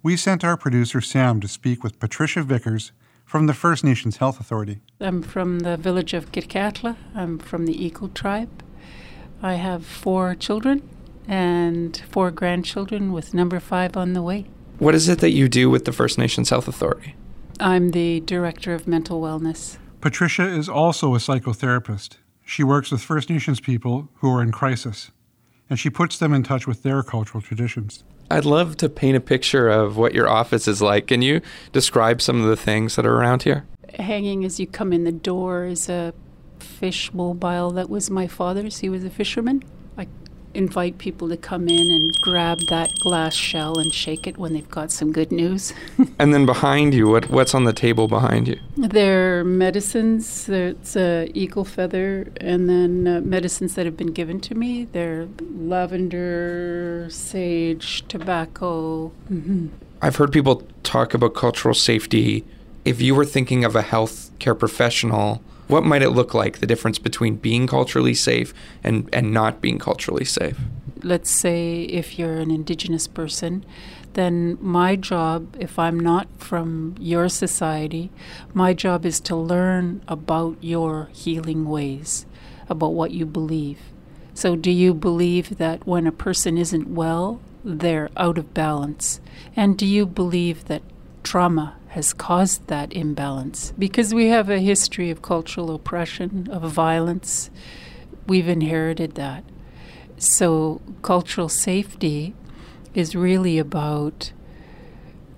we 0.00 0.16
sent 0.16 0.44
our 0.44 0.56
producer 0.56 1.00
Sam 1.00 1.40
to 1.40 1.48
speak 1.48 1.82
with 1.82 1.98
Patricia 1.98 2.44
Vickers 2.44 2.92
from 3.24 3.48
the 3.48 3.52
First 3.52 3.82
Nations 3.82 4.18
Health 4.18 4.38
Authority. 4.38 4.80
I'm 5.00 5.20
from 5.20 5.58
the 5.58 5.76
village 5.76 6.14
of 6.14 6.30
Gitkatla. 6.30 6.96
I'm 7.16 7.40
from 7.40 7.66
the 7.66 7.84
Eagle 7.84 8.10
tribe. 8.10 8.62
I 9.42 9.54
have 9.54 9.84
four 9.84 10.36
children 10.36 10.88
and 11.26 12.00
four 12.08 12.30
grandchildren 12.30 13.12
with 13.12 13.34
number 13.34 13.58
five 13.58 13.96
on 13.96 14.12
the 14.12 14.22
way. 14.22 14.46
What 14.78 14.94
is 14.94 15.08
it 15.08 15.18
that 15.18 15.30
you 15.30 15.48
do 15.48 15.68
with 15.68 15.84
the 15.84 15.92
First 15.92 16.16
Nations 16.16 16.50
Health 16.50 16.68
Authority? 16.68 17.16
I'm 17.60 17.92
the 17.92 18.20
director 18.20 18.74
of 18.74 18.88
mental 18.88 19.20
wellness. 19.20 19.78
Patricia 20.00 20.46
is 20.46 20.68
also 20.68 21.14
a 21.14 21.18
psychotherapist. 21.18 22.16
She 22.44 22.62
works 22.62 22.90
with 22.90 23.00
First 23.00 23.30
Nations 23.30 23.60
people 23.60 24.08
who 24.16 24.30
are 24.30 24.42
in 24.42 24.52
crisis, 24.52 25.10
and 25.70 25.78
she 25.78 25.88
puts 25.88 26.18
them 26.18 26.34
in 26.34 26.42
touch 26.42 26.66
with 26.66 26.82
their 26.82 27.02
cultural 27.02 27.40
traditions. 27.40 28.04
I'd 28.30 28.44
love 28.44 28.76
to 28.78 28.88
paint 28.88 29.16
a 29.16 29.20
picture 29.20 29.68
of 29.68 29.96
what 29.96 30.14
your 30.14 30.28
office 30.28 30.66
is 30.66 30.82
like. 30.82 31.06
Can 31.06 31.22
you 31.22 31.40
describe 31.72 32.20
some 32.20 32.40
of 32.40 32.48
the 32.48 32.56
things 32.56 32.96
that 32.96 33.06
are 33.06 33.16
around 33.16 33.44
here? 33.44 33.66
Hanging 33.98 34.44
as 34.44 34.58
you 34.58 34.66
come 34.66 34.92
in 34.92 35.04
the 35.04 35.12
door 35.12 35.64
is 35.66 35.88
a 35.88 36.12
fish 36.58 37.12
mobile 37.14 37.70
that 37.72 37.88
was 37.88 38.10
my 38.10 38.26
father's. 38.26 38.78
He 38.78 38.88
was 38.88 39.04
a 39.04 39.10
fisherman. 39.10 39.62
Invite 40.54 40.98
people 40.98 41.28
to 41.28 41.36
come 41.36 41.68
in 41.68 41.90
and 41.90 42.14
grab 42.20 42.58
that 42.68 42.92
glass 43.00 43.34
shell 43.34 43.78
and 43.78 43.92
shake 43.92 44.26
it 44.26 44.38
when 44.38 44.52
they've 44.52 44.70
got 44.70 44.90
some 44.92 45.12
good 45.12 45.30
news. 45.32 45.72
And 46.18 46.32
then 46.32 46.46
behind 46.46 46.94
you, 46.94 47.08
what, 47.08 47.28
what's 47.28 47.54
on 47.54 47.64
the 47.64 47.72
table 47.72 48.06
behind 48.06 48.46
you? 48.46 48.58
There 48.76 49.40
are 49.40 49.44
medicines. 49.44 50.46
There's 50.46 50.96
uh, 50.96 51.26
eagle 51.34 51.64
feather, 51.64 52.28
and 52.40 52.68
then 52.68 53.06
uh, 53.06 53.20
medicines 53.20 53.74
that 53.74 53.84
have 53.84 53.96
been 53.96 54.12
given 54.12 54.40
to 54.42 54.54
me. 54.54 54.84
They're 54.84 55.28
lavender, 55.56 57.08
sage, 57.10 58.06
tobacco. 58.08 59.08
hmm 59.28 59.66
I've 60.00 60.16
heard 60.16 60.32
people 60.32 60.62
talk 60.82 61.14
about 61.14 61.34
cultural 61.34 61.74
safety 61.74 62.44
if 62.84 63.00
you 63.00 63.14
were 63.14 63.24
thinking 63.24 63.64
of 63.64 63.74
a 63.74 63.82
healthcare 63.82 64.58
professional, 64.58 65.42
what 65.68 65.84
might 65.84 66.02
it 66.02 66.10
look 66.10 66.34
like, 66.34 66.58
the 66.58 66.66
difference 66.66 66.98
between 66.98 67.36
being 67.36 67.66
culturally 67.66 68.14
safe 68.14 68.52
and, 68.82 69.08
and 69.12 69.32
not 69.32 69.60
being 69.60 69.78
culturally 69.78 70.24
safe? 70.24 70.58
Let's 71.02 71.30
say 71.30 71.82
if 71.82 72.18
you're 72.18 72.38
an 72.38 72.50
Indigenous 72.50 73.06
person, 73.06 73.64
then 74.14 74.56
my 74.60 74.96
job, 74.96 75.56
if 75.58 75.78
I'm 75.78 75.98
not 75.98 76.28
from 76.38 76.94
your 76.98 77.28
society, 77.28 78.10
my 78.52 78.72
job 78.72 79.04
is 79.04 79.20
to 79.20 79.36
learn 79.36 80.02
about 80.08 80.56
your 80.60 81.08
healing 81.12 81.68
ways, 81.68 82.26
about 82.68 82.94
what 82.94 83.10
you 83.10 83.26
believe. 83.26 83.80
So, 84.32 84.56
do 84.56 84.70
you 84.70 84.94
believe 84.94 85.58
that 85.58 85.86
when 85.86 86.06
a 86.06 86.12
person 86.12 86.58
isn't 86.58 86.88
well, 86.88 87.40
they're 87.64 88.10
out 88.16 88.38
of 88.38 88.54
balance? 88.54 89.20
And 89.54 89.78
do 89.78 89.86
you 89.86 90.06
believe 90.06 90.64
that 90.66 90.82
trauma 91.22 91.76
has 91.94 92.12
caused 92.12 92.66
that 92.66 92.92
imbalance? 92.92 93.72
Because 93.78 94.12
we 94.12 94.26
have 94.26 94.50
a 94.50 94.58
history 94.58 95.10
of 95.10 95.22
cultural 95.22 95.72
oppression, 95.72 96.48
of 96.50 96.68
violence, 96.68 97.50
we've 98.26 98.48
inherited 98.48 99.14
that. 99.14 99.44
So, 100.18 100.80
cultural 101.02 101.48
safety 101.48 102.34
is 102.94 103.14
really 103.14 103.58
about 103.60 104.32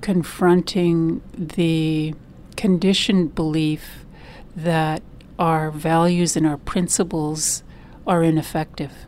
confronting 0.00 1.20
the 1.34 2.14
conditioned 2.56 3.34
belief 3.34 4.06
that 4.56 5.02
our 5.38 5.70
values 5.70 6.38
and 6.38 6.46
our 6.46 6.56
principles 6.56 7.62
are 8.06 8.22
ineffective. 8.22 9.06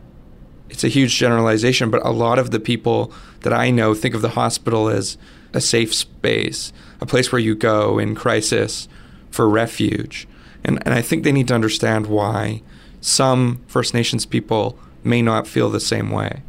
It's 0.69 0.83
a 0.83 0.87
huge 0.87 1.17
generalization, 1.17 1.89
but 1.89 2.05
a 2.05 2.11
lot 2.11 2.39
of 2.39 2.51
the 2.51 2.59
people 2.59 3.11
that 3.41 3.53
I 3.53 3.71
know 3.71 3.93
think 3.93 4.15
of 4.15 4.21
the 4.21 4.29
hospital 4.29 4.89
as 4.89 5.17
a 5.53 5.61
safe 5.61 5.93
space, 5.93 6.71
a 7.01 7.05
place 7.05 7.31
where 7.31 7.39
you 7.39 7.55
go 7.55 7.97
in 7.97 8.15
crisis 8.15 8.87
for 9.31 9.49
refuge. 9.49 10.27
And, 10.63 10.81
and 10.85 10.93
I 10.93 11.01
think 11.01 11.23
they 11.23 11.31
need 11.31 11.47
to 11.47 11.55
understand 11.55 12.07
why 12.07 12.61
some 13.01 13.61
First 13.67 13.93
Nations 13.93 14.25
people 14.25 14.77
may 15.03 15.21
not 15.21 15.47
feel 15.47 15.69
the 15.69 15.79
same 15.79 16.11
way. 16.11 16.43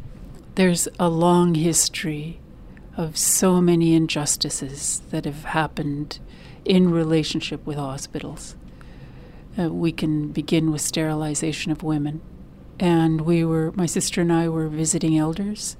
There's 0.55 0.87
a 0.99 1.09
long 1.09 1.55
history 1.55 2.39
of 2.97 3.17
so 3.17 3.61
many 3.61 3.95
injustices 3.95 5.01
that 5.09 5.25
have 5.25 5.45
happened 5.45 6.19
in 6.65 6.91
relationship 6.91 7.65
with 7.65 7.77
hospitals. 7.77 8.55
Uh, 9.57 9.69
we 9.69 9.91
can 9.91 10.27
begin 10.31 10.71
with 10.71 10.81
sterilization 10.81 11.71
of 11.71 11.83
women. 11.83 12.21
And 12.81 13.21
we 13.21 13.45
were, 13.45 13.71
my 13.73 13.85
sister 13.85 14.21
and 14.21 14.33
I 14.33 14.49
were 14.49 14.67
visiting 14.67 15.15
elders, 15.15 15.77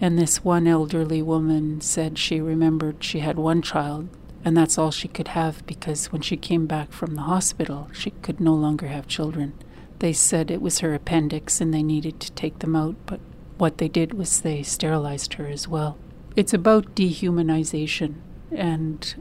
and 0.00 0.18
this 0.18 0.42
one 0.44 0.66
elderly 0.66 1.22
woman 1.22 1.80
said 1.80 2.18
she 2.18 2.40
remembered 2.40 3.04
she 3.04 3.20
had 3.20 3.38
one 3.38 3.62
child, 3.62 4.08
and 4.44 4.56
that's 4.56 4.76
all 4.76 4.90
she 4.90 5.06
could 5.06 5.28
have 5.28 5.64
because 5.66 6.10
when 6.10 6.20
she 6.20 6.36
came 6.36 6.66
back 6.66 6.90
from 6.90 7.14
the 7.14 7.22
hospital, 7.22 7.88
she 7.92 8.10
could 8.10 8.40
no 8.40 8.54
longer 8.54 8.88
have 8.88 9.06
children. 9.06 9.52
They 10.00 10.12
said 10.12 10.50
it 10.50 10.60
was 10.60 10.80
her 10.80 10.94
appendix 10.94 11.60
and 11.60 11.72
they 11.72 11.84
needed 11.84 12.18
to 12.18 12.32
take 12.32 12.58
them 12.58 12.74
out, 12.74 12.96
but 13.06 13.20
what 13.56 13.78
they 13.78 13.86
did 13.86 14.12
was 14.12 14.40
they 14.40 14.64
sterilized 14.64 15.34
her 15.34 15.46
as 15.46 15.68
well. 15.68 15.96
It's 16.34 16.52
about 16.52 16.96
dehumanization, 16.96 18.14
and 18.50 19.14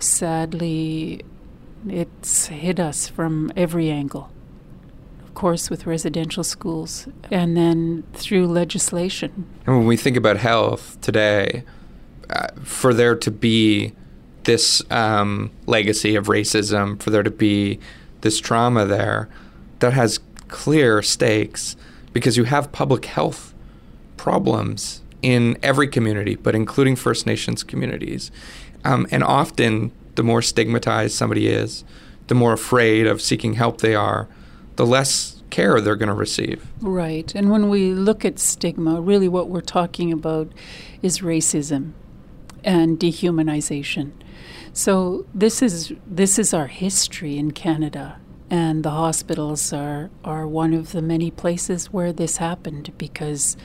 sadly, 0.00 1.20
it's 1.86 2.46
hit 2.46 2.80
us 2.80 3.08
from 3.08 3.52
every 3.54 3.90
angle. 3.90 4.30
Course, 5.40 5.70
with 5.70 5.86
residential 5.86 6.44
schools, 6.44 7.08
and 7.30 7.56
then 7.56 8.04
through 8.12 8.46
legislation. 8.46 9.46
And 9.64 9.74
when 9.78 9.86
we 9.86 9.96
think 9.96 10.18
about 10.18 10.36
health 10.36 11.00
today, 11.00 11.64
uh, 12.28 12.48
for 12.62 12.92
there 12.92 13.16
to 13.16 13.30
be 13.30 13.94
this 14.44 14.82
um, 14.90 15.50
legacy 15.64 16.14
of 16.14 16.26
racism, 16.26 17.00
for 17.00 17.08
there 17.08 17.22
to 17.22 17.30
be 17.30 17.80
this 18.20 18.38
trauma 18.38 18.84
there, 18.84 19.30
that 19.78 19.94
has 19.94 20.20
clear 20.48 21.00
stakes 21.00 21.74
because 22.12 22.36
you 22.36 22.44
have 22.44 22.70
public 22.70 23.06
health 23.06 23.54
problems 24.18 25.00
in 25.22 25.56
every 25.62 25.88
community, 25.88 26.34
but 26.34 26.54
including 26.54 26.96
First 26.96 27.24
Nations 27.24 27.62
communities. 27.62 28.30
Um, 28.84 29.06
and 29.10 29.24
often, 29.24 29.90
the 30.16 30.22
more 30.22 30.42
stigmatized 30.42 31.14
somebody 31.14 31.46
is, 31.46 31.82
the 32.26 32.34
more 32.34 32.52
afraid 32.52 33.06
of 33.06 33.22
seeking 33.22 33.54
help 33.54 33.80
they 33.80 33.94
are, 33.94 34.28
the 34.80 34.86
less 34.86 35.42
care 35.50 35.78
they're 35.78 35.94
going 35.94 36.08
to 36.08 36.14
receive. 36.14 36.66
Right. 36.80 37.34
And 37.34 37.50
when 37.50 37.68
we 37.68 37.92
look 37.92 38.24
at 38.24 38.38
stigma, 38.38 38.98
really 39.02 39.28
what 39.28 39.50
we're 39.50 39.60
talking 39.60 40.10
about 40.10 40.50
is 41.02 41.18
racism 41.18 41.92
and 42.64 42.98
dehumanization. 42.98 44.12
So 44.72 45.26
this 45.34 45.60
is 45.60 45.92
this 46.06 46.38
is 46.38 46.54
our 46.54 46.68
history 46.68 47.36
in 47.36 47.50
Canada 47.50 48.18
and 48.48 48.82
the 48.82 48.92
hospitals 48.92 49.70
are 49.74 50.08
are 50.24 50.46
one 50.46 50.72
of 50.72 50.92
the 50.92 51.02
many 51.02 51.30
places 51.30 51.92
where 51.92 52.10
this 52.10 52.38
happened 52.38 52.96
because 52.96 53.58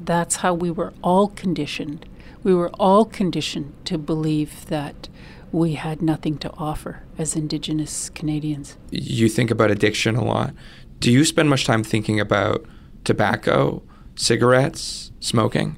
that's 0.00 0.36
how 0.36 0.54
we 0.54 0.70
were 0.70 0.92
all 1.02 1.26
conditioned. 1.26 2.06
We 2.42 2.54
were 2.54 2.70
all 2.70 3.04
conditioned 3.04 3.74
to 3.84 3.98
believe 3.98 4.66
that 4.66 5.08
we 5.52 5.74
had 5.74 6.00
nothing 6.00 6.38
to 6.38 6.52
offer 6.56 7.02
as 7.18 7.36
Indigenous 7.36 8.08
Canadians. 8.10 8.76
You 8.90 9.28
think 9.28 9.50
about 9.50 9.70
addiction 9.70 10.16
a 10.16 10.24
lot. 10.24 10.54
Do 11.00 11.10
you 11.10 11.24
spend 11.24 11.50
much 11.50 11.64
time 11.64 11.82
thinking 11.82 12.20
about 12.20 12.64
tobacco, 13.04 13.82
cigarettes, 14.14 15.12
smoking? 15.20 15.76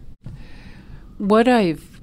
What 1.19 1.49
I've 1.49 2.01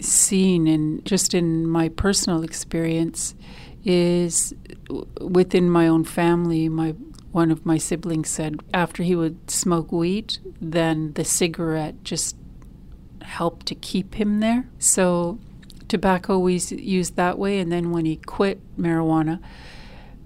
seen 0.00 0.66
in 0.66 1.02
just 1.04 1.34
in 1.34 1.66
my 1.66 1.88
personal 1.88 2.42
experience 2.42 3.34
is 3.84 4.52
within 5.20 5.70
my 5.70 5.88
own 5.88 6.04
family, 6.04 6.68
my 6.68 6.94
one 7.32 7.50
of 7.50 7.66
my 7.66 7.78
siblings 7.78 8.30
said 8.30 8.60
after 8.72 9.02
he 9.02 9.16
would 9.16 9.50
smoke 9.50 9.90
weed, 9.90 10.38
then 10.60 11.12
the 11.14 11.24
cigarette 11.24 12.04
just 12.04 12.36
helped 13.24 13.66
to 13.66 13.74
keep 13.74 14.14
him 14.14 14.40
there. 14.40 14.66
So 14.78 15.38
tobacco 15.88 16.38
was 16.38 16.72
used 16.72 17.16
that 17.16 17.38
way, 17.38 17.58
and 17.58 17.70
then 17.70 17.90
when 17.90 18.04
he 18.04 18.16
quit 18.16 18.60
marijuana, 18.78 19.40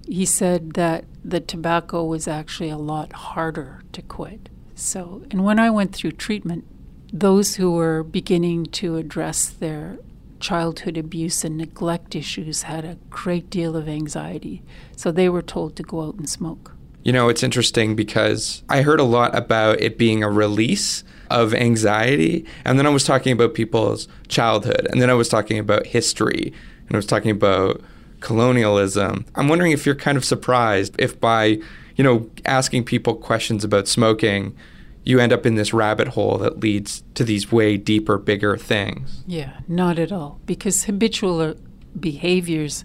he 0.07 0.25
said 0.25 0.73
that 0.75 1.05
the 1.25 1.41
tobacco 1.41 2.05
was 2.05 2.27
actually 2.27 2.71
a 2.71 2.79
lot 2.79 3.13
harder 3.13 3.83
to 3.93 4.03
quit. 4.03 4.49
So, 4.75 5.23
and 5.31 5.45
when 5.45 5.59
I 5.59 5.71
went 5.71 5.95
through 5.95 6.13
treatment, 6.13 6.65
those 7.13 7.57
who 7.57 7.73
were 7.73 8.03
beginning 8.03 8.67
to 8.67 8.97
address 8.97 9.49
their 9.49 9.99
childhood 10.41 10.97
abuse 10.97 11.45
and 11.45 11.57
neglect 11.57 12.15
issues 12.15 12.63
had 12.63 12.85
a 12.85 12.97
great 13.11 13.51
deal 13.51 13.77
of 13.77 13.89
anxiety. 13.89 14.63
So 14.97 15.11
they 15.11 15.29
were 15.29 15.43
told 15.43 15.75
to 15.77 15.83
go 15.83 16.03
out 16.03 16.15
and 16.15 16.29
smoke. 16.29 16.75
You 17.03 17.13
know, 17.13 17.29
it's 17.29 17.43
interesting 17.43 17.97
because 17.97 18.63
I 18.69 18.83
heard 18.83 19.01
a 19.01 19.05
lot 19.05 19.35
about 19.37 19.81
it 19.81 19.99
being 19.99 20.23
a 20.23 20.31
release 20.31 21.05
of 21.31 21.55
anxiety. 21.55 22.45
And 22.65 22.79
then 22.79 22.87
I 22.87 22.91
was 22.91 23.05
talking 23.05 23.33
about 23.33 23.55
people's 23.55 24.09
childhood. 24.29 24.87
And 24.91 25.01
then 25.01 25.11
I 25.11 25.15
was 25.15 25.29
talking 25.29 25.59
about 25.59 25.87
history. 25.87 26.53
And 26.87 26.95
I 26.95 26.97
was 26.97 27.07
talking 27.07 27.31
about 27.31 27.81
colonialism. 28.21 29.25
I'm 29.35 29.49
wondering 29.49 29.73
if 29.73 29.87
you're 29.87 29.95
kind 29.95 30.17
of 30.17 30.25
surprised 30.25 30.95
if 30.99 31.21
by, 31.21 31.61
you 31.97 32.05
know, 32.05 32.31
asking 32.45 32.85
people 32.85 33.15
questions 33.15 33.65
about 33.65 33.89
smoking, 33.89 34.57
you 35.05 35.19
end 35.21 35.33
up 35.33 35.47
in 35.47 35.55
this 35.55 35.73
rabbit 35.73 36.09
hole 36.09 36.37
that 36.39 36.61
leads 36.61 37.03
to 37.15 37.25
these 37.25 37.51
way 37.51 37.77
deeper, 37.77 38.19
bigger 38.19 38.57
things. 38.57 39.23
Yeah, 39.27 39.61
not 39.67 39.99
at 39.99 40.13
all. 40.13 40.41
Because 40.45 40.85
habitual 40.85 41.55
behaviors 41.99 42.85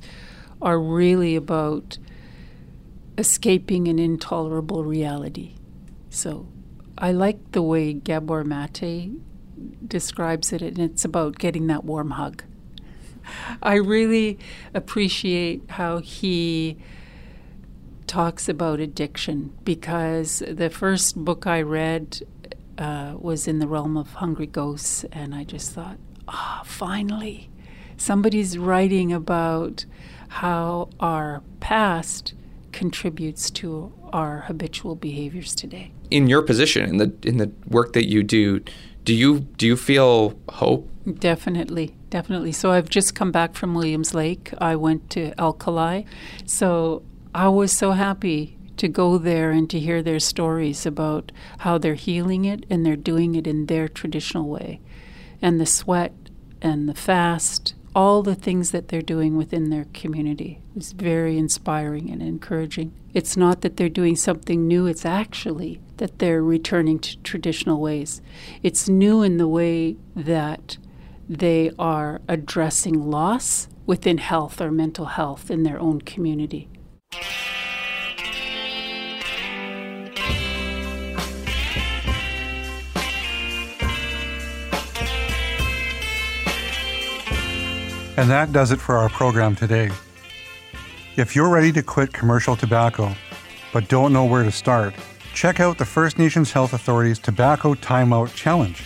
are 0.61 0.79
really 0.79 1.35
about 1.35 1.97
escaping 3.17 3.87
an 3.87 3.99
intolerable 3.99 4.83
reality. 4.83 5.55
So 6.09 6.47
I 7.03 7.11
like 7.11 7.51
the 7.51 7.61
way 7.61 7.91
Gabor 7.91 8.45
Mate 8.45 9.11
describes 9.85 10.53
it, 10.53 10.61
and 10.61 10.79
it's 10.79 11.03
about 11.03 11.37
getting 11.37 11.67
that 11.67 11.83
warm 11.83 12.11
hug. 12.11 12.45
I 13.61 13.73
really 13.73 14.39
appreciate 14.73 15.63
how 15.71 15.97
he 15.97 16.77
talks 18.07 18.47
about 18.47 18.79
addiction 18.79 19.51
because 19.65 20.43
the 20.47 20.69
first 20.69 21.17
book 21.17 21.45
I 21.45 21.61
read 21.61 22.25
uh, 22.77 23.15
was 23.19 23.49
in 23.49 23.59
the 23.59 23.67
realm 23.67 23.97
of 23.97 24.13
Hungry 24.13 24.47
Ghosts, 24.47 25.03
and 25.11 25.35
I 25.35 25.43
just 25.43 25.73
thought, 25.73 25.97
ah, 26.29 26.61
oh, 26.61 26.63
finally, 26.63 27.49
somebody's 27.97 28.57
writing 28.57 29.11
about 29.11 29.83
how 30.29 30.87
our 31.01 31.43
past 31.59 32.33
contributes 32.71 33.49
to 33.51 33.91
our 34.13 34.45
habitual 34.47 34.95
behaviors 34.95 35.53
today. 35.53 35.92
In 36.09 36.27
your 36.27 36.41
position, 36.41 36.89
in 36.89 36.97
the 36.97 37.13
in 37.23 37.37
the 37.37 37.51
work 37.67 37.93
that 37.93 38.07
you 38.07 38.23
do, 38.23 38.61
do 39.03 39.13
you 39.13 39.39
do 39.39 39.67
you 39.67 39.75
feel 39.75 40.37
hope? 40.49 40.89
Definitely, 41.19 41.95
definitely. 42.09 42.51
So 42.51 42.71
I've 42.71 42.89
just 42.89 43.15
come 43.15 43.31
back 43.31 43.55
from 43.55 43.73
Williams 43.73 44.13
Lake. 44.13 44.53
I 44.59 44.75
went 44.75 45.09
to 45.11 45.33
Alkali, 45.39 46.03
so 46.45 47.03
I 47.35 47.49
was 47.49 47.71
so 47.71 47.91
happy 47.91 48.57
to 48.77 48.87
go 48.87 49.17
there 49.17 49.51
and 49.51 49.69
to 49.69 49.79
hear 49.79 50.01
their 50.01 50.19
stories 50.19 50.85
about 50.85 51.31
how 51.59 51.77
they're 51.77 51.93
healing 51.93 52.45
it 52.45 52.65
and 52.69 52.85
they're 52.85 52.95
doing 52.95 53.35
it 53.35 53.45
in 53.45 53.67
their 53.67 53.87
traditional 53.87 54.47
way. 54.47 54.79
And 55.41 55.59
the 55.59 55.65
sweat 55.65 56.13
and 56.61 56.87
the 56.87 56.95
fast, 56.95 57.75
all 57.93 58.23
the 58.23 58.35
things 58.35 58.71
that 58.71 58.87
they're 58.87 59.01
doing 59.01 59.37
within 59.37 59.69
their 59.69 59.85
community 59.93 60.62
is 60.75 60.93
very 60.93 61.37
inspiring 61.37 62.09
and 62.09 62.21
encouraging. 62.21 62.93
It's 63.13 63.37
not 63.37 63.61
that 63.61 63.77
they're 63.77 63.89
doing 63.89 64.15
something 64.15 64.67
new, 64.67 64.87
it's 64.87 65.05
actually 65.05 65.79
that 65.97 66.19
they're 66.19 66.43
returning 66.43 66.99
to 66.99 67.17
traditional 67.17 67.79
ways. 67.79 68.21
It's 68.63 68.89
new 68.89 69.21
in 69.21 69.37
the 69.37 69.47
way 69.47 69.97
that 70.15 70.77
they 71.29 71.71
are 71.77 72.21
addressing 72.27 73.09
loss 73.09 73.67
within 73.85 74.17
health 74.17 74.59
or 74.59 74.71
mental 74.71 75.05
health 75.05 75.51
in 75.51 75.63
their 75.63 75.79
own 75.79 76.01
community. 76.01 76.69
And 88.15 88.29
that 88.29 88.51
does 88.51 88.71
it 88.71 88.79
for 88.79 88.95
our 88.95 89.09
program 89.09 89.55
today. 89.55 89.89
If 91.15 91.35
you're 91.35 91.49
ready 91.49 91.71
to 91.73 91.83
quit 91.83 92.11
commercial 92.11 92.55
tobacco, 92.55 93.13
but 93.71 93.87
don't 93.87 94.13
know 94.13 94.25
where 94.25 94.41
to 94.41 94.51
start, 94.51 94.95
check 95.35 95.59
out 95.59 95.77
the 95.77 95.85
First 95.85 96.17
Nations 96.17 96.51
Health 96.51 96.73
Authority's 96.73 97.19
Tobacco 97.19 97.75
Timeout 97.75 98.33
Challenge. 98.33 98.83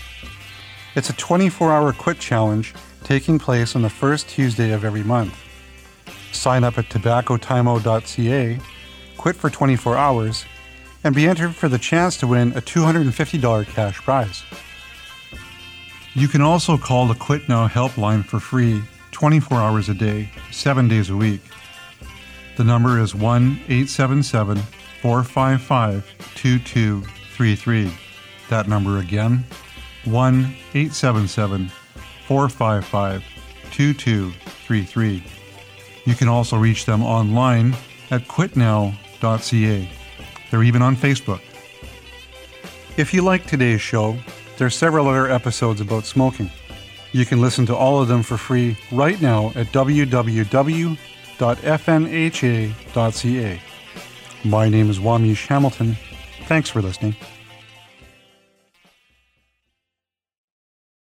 It's 0.96 1.10
a 1.10 1.14
24 1.14 1.72
hour 1.72 1.94
quit 1.94 2.20
challenge 2.20 2.74
taking 3.06 3.40
place 3.40 3.78
on 3.78 3.82
the 3.82 3.90
first 3.90 4.28
Tuesday 4.28 4.74
of 4.74 4.84
every 4.84 5.04
month. 5.04 5.42
Sign 6.34 6.66
up 6.66 6.78
at 6.78 6.90
tobaccotimeout.ca, 6.90 8.60
quit 9.16 9.36
for 9.38 9.50
24 9.50 9.96
hours, 9.96 10.46
and 11.06 11.16
be 11.16 11.28
entered 11.30 11.56
for 11.56 11.70
the 11.70 11.80
chance 11.80 12.18
to 12.18 12.28
win 12.28 12.52
a 12.58 12.62
$250 12.62 13.68
cash 13.68 14.00
prize. 14.00 14.44
You 16.14 16.28
can 16.28 16.42
also 16.42 16.78
call 16.78 17.08
the 17.08 17.16
Quit 17.16 17.48
Now 17.48 17.70
helpline 17.70 18.26
for 18.26 18.42
free 18.42 18.82
24 19.12 19.60
hours 19.60 19.88
a 19.88 19.94
day, 19.94 20.30
7 20.52 20.90
days 20.90 21.10
a 21.10 21.16
week. 21.16 21.40
The 22.58 22.64
number 22.64 23.00
is 23.00 23.14
1 23.14 23.62
877 23.70 24.58
455 25.02 26.16
2233. 26.34 27.94
That 28.50 28.68
number 28.68 28.98
again, 28.98 29.46
1 30.06 30.36
877 30.74 31.70
455 32.26 33.24
2233. 33.70 35.24
You 36.06 36.16
can 36.16 36.28
also 36.28 36.58
reach 36.58 36.86
them 36.86 37.04
online 37.04 37.76
at 38.10 38.28
quitnow.ca. 38.28 39.90
They're 40.50 40.64
even 40.64 40.82
on 40.82 40.96
Facebook. 40.96 41.42
If 42.98 43.14
you 43.14 43.22
like 43.22 43.46
today's 43.46 43.82
show, 43.82 44.18
there 44.58 44.66
are 44.66 44.72
several 44.72 45.08
other 45.08 45.30
episodes 45.30 45.80
about 45.80 46.06
smoking. 46.06 46.50
You 47.12 47.24
can 47.24 47.40
listen 47.40 47.68
to 47.68 47.76
all 47.76 48.02
of 48.02 48.08
them 48.08 48.24
for 48.24 48.38
free 48.38 48.80
right 48.92 49.22
now 49.22 49.52
at 49.54 49.72
www.fnha.ca. 51.38 52.72
My 54.44 54.70
name 54.70 54.90
is 54.90 55.00
Wamish 55.00 55.48
Hamilton. 55.48 55.98
Thanks 56.48 56.70
for 56.70 56.82
listening. 56.82 57.16